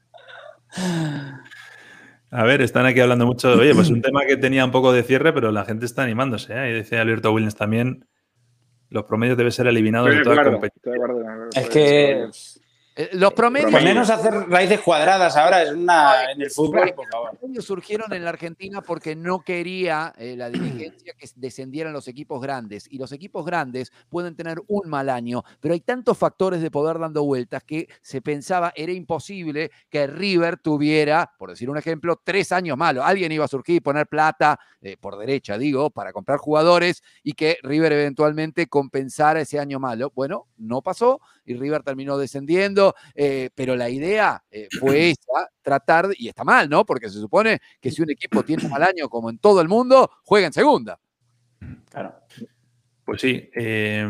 [2.31, 4.91] A ver, están aquí hablando mucho de, oye, pues un tema que tenía un poco
[4.91, 6.71] de cierre, pero la gente está animándose, ¿eh?
[6.71, 8.05] Y dice Alberto Williams también,
[8.89, 10.95] los promedios deben ser eliminados de Estoy de toda acuerdo, competición.
[10.95, 11.49] estoy de acuerdo.
[11.53, 12.56] Es que
[13.13, 17.29] Los promedios, por menos hacer raíces cuadradas ahora es una en el fútbol, por favor.
[17.31, 22.07] Los promedios surgieron en la Argentina porque no quería eh, la dirigencia que descendieran los
[22.07, 22.87] equipos grandes.
[22.89, 26.97] Y los equipos grandes pueden tener un mal año, pero hay tantos factores de poder
[26.97, 32.51] dando vueltas que se pensaba era imposible que River tuviera, por decir un ejemplo, tres
[32.51, 33.03] años malos.
[33.05, 37.33] Alguien iba a surgir y poner plata, eh, por derecha digo, para comprar jugadores y
[37.33, 40.11] que River eventualmente compensara ese año malo.
[40.15, 46.09] Bueno, no pasó y River terminó descendiendo, eh, pero la idea eh, fue esa, tratar,
[46.09, 46.85] de- y está mal, ¿no?
[46.85, 49.67] Porque se supone que si un equipo tiene un mal año, como en todo el
[49.67, 50.99] mundo, juega en segunda.
[51.89, 52.13] Claro.
[53.05, 53.49] Pues sí.
[53.55, 54.01] eh,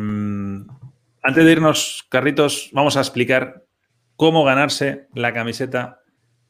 [1.23, 3.63] antes de irnos, Carritos, vamos a explicar
[4.15, 6.01] cómo ganarse la camiseta.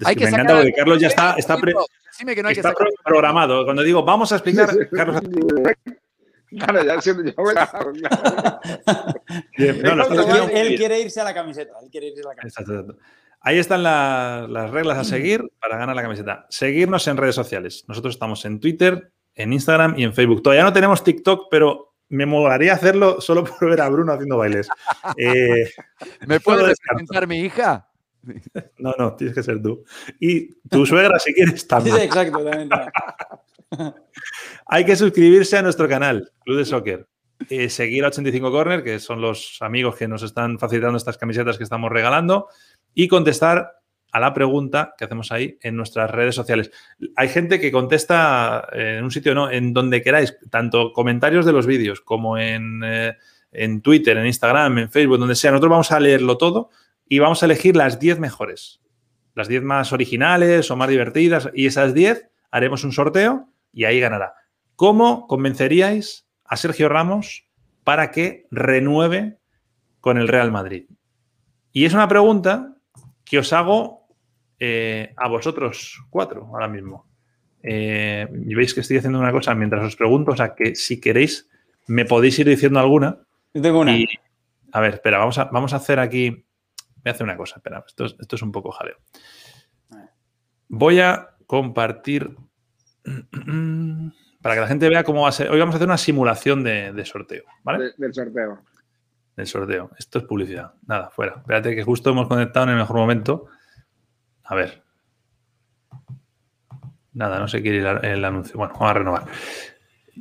[0.06, 1.74] Hay que que me encanta porque Carlos ya está, está, pre-
[2.12, 2.74] Decime que no hay que está
[3.04, 3.66] programado.
[3.66, 5.22] Cuando digo vamos a explicar, Carlos.
[6.50, 6.96] Claro, ya.
[9.84, 10.78] No, lo Él, haciendo muy él bien.
[10.78, 11.74] quiere irse a la camiseta.
[11.82, 12.62] Él quiere irse a la camiseta.
[12.62, 13.04] Exacto, exacto.
[13.42, 16.46] Ahí están la- las reglas a seguir para ganar la camiseta.
[16.50, 17.86] Seguirnos en redes sociales.
[17.88, 20.42] Nosotros estamos en Twitter, en Instagram y en Facebook.
[20.42, 24.68] Todavía no tenemos TikTok, pero me molaría hacerlo solo por ver a Bruno haciendo bailes.
[25.18, 25.70] Eh,
[26.28, 27.90] ¿Me puede representar mi hija?
[28.80, 29.84] no, no, tienes que ser tú.
[30.20, 31.96] Y tu suegra, si quieres, también.
[31.96, 32.44] sí, exacto.
[32.44, 32.70] también.
[34.66, 37.08] Hay que suscribirse a nuestro canal, Club de Soccer.
[37.70, 41.64] Seguir a 85 Corner, que son los amigos que nos están facilitando estas camisetas que
[41.64, 42.48] estamos regalando.
[42.94, 43.78] Y contestar
[44.12, 46.72] a la pregunta que hacemos ahí en nuestras redes sociales.
[47.16, 51.52] Hay gente que contesta eh, en un sitio, no, en donde queráis, tanto comentarios de
[51.52, 53.16] los vídeos como en, eh,
[53.52, 55.52] en Twitter, en Instagram, en Facebook, donde sea.
[55.52, 56.70] Nosotros vamos a leerlo todo
[57.08, 58.82] y vamos a elegir las 10 mejores,
[59.36, 61.50] las 10 más originales o más divertidas.
[61.54, 64.34] Y esas 10 haremos un sorteo y ahí ganará.
[64.76, 67.48] ¿Cómo convenceríais a Sergio Ramos
[67.84, 69.38] para que renueve
[70.02, 70.90] con el Real Madrid?
[71.72, 72.76] Y es una pregunta
[73.24, 74.08] que os hago
[74.60, 77.06] eh, a vosotros cuatro ahora mismo.
[77.62, 81.00] Eh, y veis que estoy haciendo una cosa mientras os pregunto, o sea que si
[81.00, 81.48] queréis
[81.86, 83.20] me podéis ir diciendo alguna.
[83.54, 83.96] Yo tengo una.
[83.96, 84.08] Y,
[84.72, 86.32] a ver, espera, vamos a, vamos a hacer aquí.
[86.32, 88.98] Voy a hacer una cosa, espera, esto es, esto es un poco jaleo.
[90.68, 92.36] Voy a compartir
[94.42, 95.50] para que la gente vea cómo va a ser.
[95.50, 97.86] Hoy vamos a hacer una simulación de, de sorteo, ¿vale?
[97.86, 98.60] De- del sorteo.
[99.36, 99.92] Del sorteo.
[99.98, 100.74] Esto es publicidad.
[100.88, 101.36] Nada, fuera.
[101.38, 103.46] Espérate que justo hemos conectado en el mejor momento.
[104.44, 104.84] A ver.
[107.14, 108.58] Nada, no sé quiere ir el, el anuncio.
[108.58, 109.24] Bueno, vamos a renovar.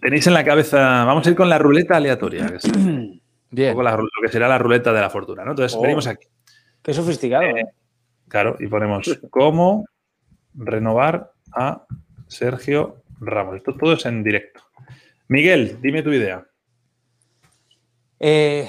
[0.01, 1.05] Tenéis en la cabeza.
[1.05, 2.47] Vamos a ir con la ruleta aleatoria.
[2.47, 3.20] Que es un
[3.51, 3.72] Bien.
[3.72, 5.51] poco la lo que será la ruleta de la fortuna, ¿no?
[5.53, 5.82] Entonces, Oh.
[5.82, 6.26] venimos aquí.
[6.82, 7.43] Qué sofisticado.
[7.43, 7.64] Eh, ¿eh?
[8.28, 9.84] Claro, y ponemos cómo
[10.55, 11.84] renovar a
[12.29, 13.57] Sergio Ramos.
[13.57, 14.61] Esto todo es en directo.
[15.29, 16.47] Miguel, dime tu idea.
[18.18, 18.68] Eh,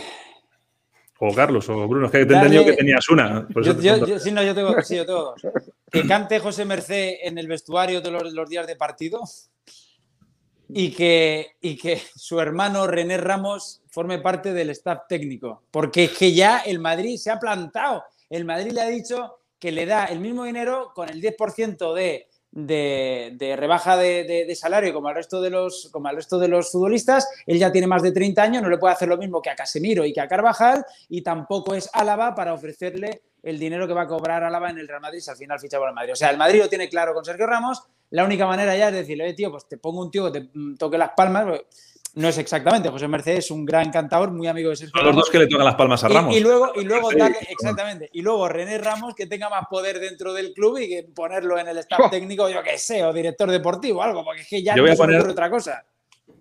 [1.20, 3.42] O Carlos, o Bruno, es que te he Darle- entendido que tenías una.
[3.42, 4.06] yo, te yo- pregunto.
[4.08, 5.42] yo- sí, no, yo tengo, sí, yo tengo dos.
[5.92, 9.22] Que cante José Merced en el vestuario todos los, los días de partido
[10.70, 15.64] y que, y que su hermano René Ramos forme parte del staff técnico.
[15.72, 18.04] Porque es que ya el Madrid se ha plantado.
[18.30, 22.28] El Madrid le ha dicho que le da el mismo dinero con el 10% de,
[22.58, 27.30] de, rebaja de, salario como al, resto de los, como resto de los futbolistas.
[27.46, 29.56] Él ya tiene más de 30 años, no le puede hacer lo mismo que a
[29.56, 34.04] Casemiro y que a Carvajal y tampoco es Álava para ofrecerle el dinero que va
[34.04, 36.14] a cobrar Álava en el Real Madrid si al final ficha por el Madrid.
[36.14, 37.84] O sea, el Madrid lo tiene claro con Sergio Ramos.
[38.10, 40.50] La única manera ya es decirle, oye, tío, pues te pongo un tío que te
[40.52, 41.44] mm, toque las palmas.
[41.44, 41.68] porque
[42.18, 42.90] No es exactamente.
[42.90, 45.48] José Mercedes es un gran cantador, muy amigo de Sergio Son los dos que le
[45.48, 46.36] tocan las palmas a Y- Ramos.
[46.36, 47.18] Y, luego, y luego Sí.
[47.50, 51.60] exactamente, y luego René Ramos que tenga más poder dentro del club y que ponerlo
[51.60, 52.10] en el staff Oh.
[52.10, 54.94] técnico, yo qué sé, o director deportivo, algo, porque es que ya Yo voy no
[54.96, 55.84] a poner- otra cosa.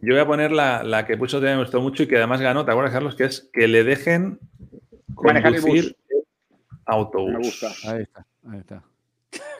[0.00, 2.40] Yo voy a poner la, la que puso que me gustó mucho y que además
[2.40, 3.14] ganó, ¿te acuerdas, Carlos?
[3.14, 4.38] Que es que le dejen
[5.14, 6.24] conducir bus.
[6.86, 7.32] autobús.
[7.32, 7.68] Me gusta.
[7.90, 8.82] Ahí está, ahí está.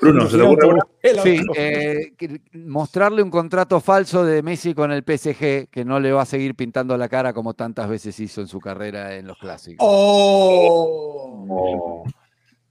[0.01, 0.83] Bruno, ¿se te ocurre una?
[1.23, 2.13] Sí, eh,
[2.53, 6.55] mostrarle un contrato falso de Messi con el PSG que no le va a seguir
[6.55, 9.79] pintando la cara como tantas veces hizo en su carrera en los clásicos.
[9.89, 11.47] ¡Oh!
[11.49, 12.05] Oh,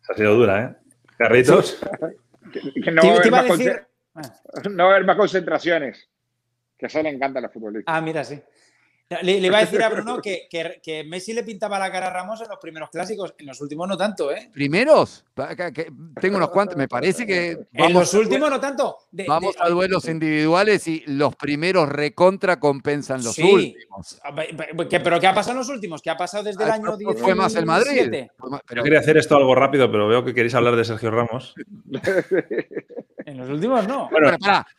[0.09, 0.75] ha sido dura, ¿eh?
[1.17, 1.79] Carritos.
[2.51, 5.17] Que, que no, va a haber a más decir- conce- no va a haber más
[5.17, 6.09] concentraciones.
[6.77, 7.93] Que a eso le encantan los futbolistas.
[7.95, 8.39] Ah, mira, sí.
[9.07, 12.07] Le, le iba a decir a Bruno que, que- que Messi le pintaba la cara
[12.07, 14.49] a Ramos en los primeros clásicos, en los últimos no tanto, ¿eh?
[14.51, 15.23] ¿Primeros?
[15.73, 18.97] Que- Tengo unos cuantos, me parece que en vamos, los últimos no tanto.
[19.11, 23.43] De- vamos de- a duelos individuales y los primeros recontra compensan los Sí.
[23.43, 24.19] últimos.
[24.23, 24.43] Ah, ba-
[24.73, 26.01] ba- ¿Qué- ¿Pero qué ha pasado en los últimos?
[26.01, 27.23] ¿Qué ha pasado desde el Ah, año fue- 17?
[27.23, 28.11] Fue más el Madrid.
[28.11, 31.53] Yo pero- quería hacer esto algo rápido, pero veo que queréis hablar de Sergio Ramos.
[33.25, 34.07] En los últimos no.
[34.11, 34.37] Bueno,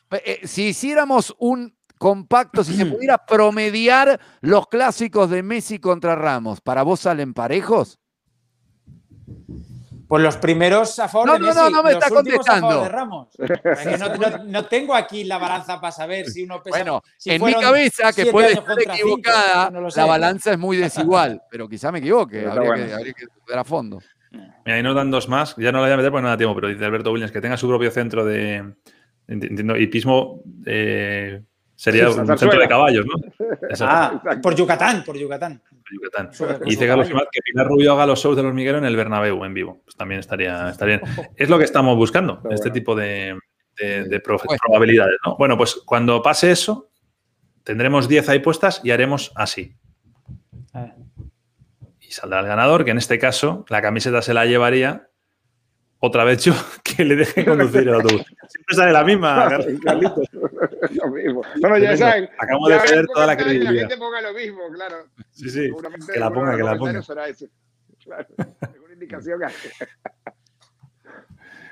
[0.09, 6.15] Pero eh, si hiciéramos un compacto, si se pudiera promediar los clásicos de Messi contra
[6.15, 7.99] Ramos, ¿para vos salen parejos?
[10.09, 12.49] Pues los primeros a favor No, de no, Messi, no, no me los está últimos
[12.49, 12.83] a favor contestando.
[12.83, 13.29] de Ramos.
[13.41, 16.77] Es que no, no- no tengo aquí la balanza para saber si uno pesa.
[16.79, 20.77] Bueno, si en mi cabeza, que puede estar cinco, equivocada, no la balanza es muy
[20.77, 22.87] desigual, pero quizá me equivoque, habría, bueno.
[22.87, 23.99] que, habría que ver a fondo.
[24.31, 25.57] Mira, ahí nos dan dos más.
[25.57, 27.41] Ya no lo voy a meter porque no da tiempo, pero dice Alberto Williams que
[27.41, 28.61] tenga su propio centro de.
[29.27, 31.43] enti- Entiendo, hipismo eh,
[31.77, 33.47] sería Sí, un centro de caballos, ¿no?
[33.71, 35.63] Exacto, Ah, por Yucatán, por Yucatán.
[36.65, 39.45] Y dice Carlos que Pilar Rubio haga los shows de los Miguel en el Bernabéu
[39.45, 39.81] en vivo.
[39.85, 41.11] Pues también estaría, estaría bien.
[41.37, 42.75] Es lo que estamos buscando, Está este bueno.
[42.75, 43.39] tipo de,
[43.79, 45.17] de- de pro- Pues- probabilidades.
[45.25, 45.37] ¿no?
[45.37, 46.91] Bueno, pues cuando pase eso,
[47.63, 49.77] tendremos 10 ahí puestas y haremos así.
[52.01, 55.09] Y saldrá el ganador, que en este caso la camiseta se la llevaría
[56.07, 56.53] otra vez yo,
[56.83, 58.25] que le deje conducir el autobús.
[58.49, 59.49] Siempre sale la misma,
[59.85, 60.29] Carlitos.
[61.03, 61.43] Lo mismo.
[61.61, 62.29] Bueno, ya saben.
[62.39, 63.81] Acabamos de perder toda la comentarios, La credibilidad.
[63.89, 64.97] gente ponga lo mismo, claro.
[65.33, 65.65] Sí, sí.
[65.67, 67.03] Seguramente que la ponga, que la ponga.
[67.03, 67.49] será ese.
[68.03, 68.27] Claro.
[68.61, 69.71] Alguna indicación que hace.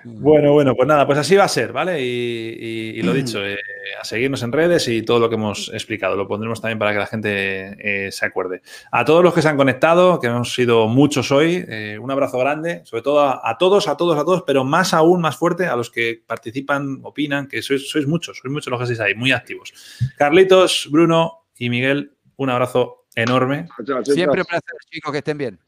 [0.04, 2.00] Bueno, bueno, pues nada, pues así va a ser, ¿vale?
[2.00, 3.56] Y, y- y lo dicho, eh,
[4.00, 6.14] a seguirnos en redes y todo lo que hemos explicado.
[6.16, 8.60] Lo pondremos también para que la gente eh, se acuerde.
[8.92, 12.38] A todos los que se han conectado, que hemos sido muchos hoy, eh, un abrazo
[12.38, 15.66] grande, sobre todo a, a todos, a todos, a todos, pero más aún, más fuerte,
[15.66, 19.14] a los que participan, opinan, que sois, sois muchos, sois muchos los que estáis ahí,
[19.14, 19.72] muy activos.
[20.18, 23.68] Carlitos, Bruno y Miguel, un abrazo enorme.
[24.14, 25.58] Siempre un placer, chicos, que estén bien.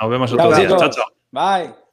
[0.00, 0.68] Nos vemos otro día.
[0.78, 1.04] Chao, chao.
[1.32, 1.89] Bye.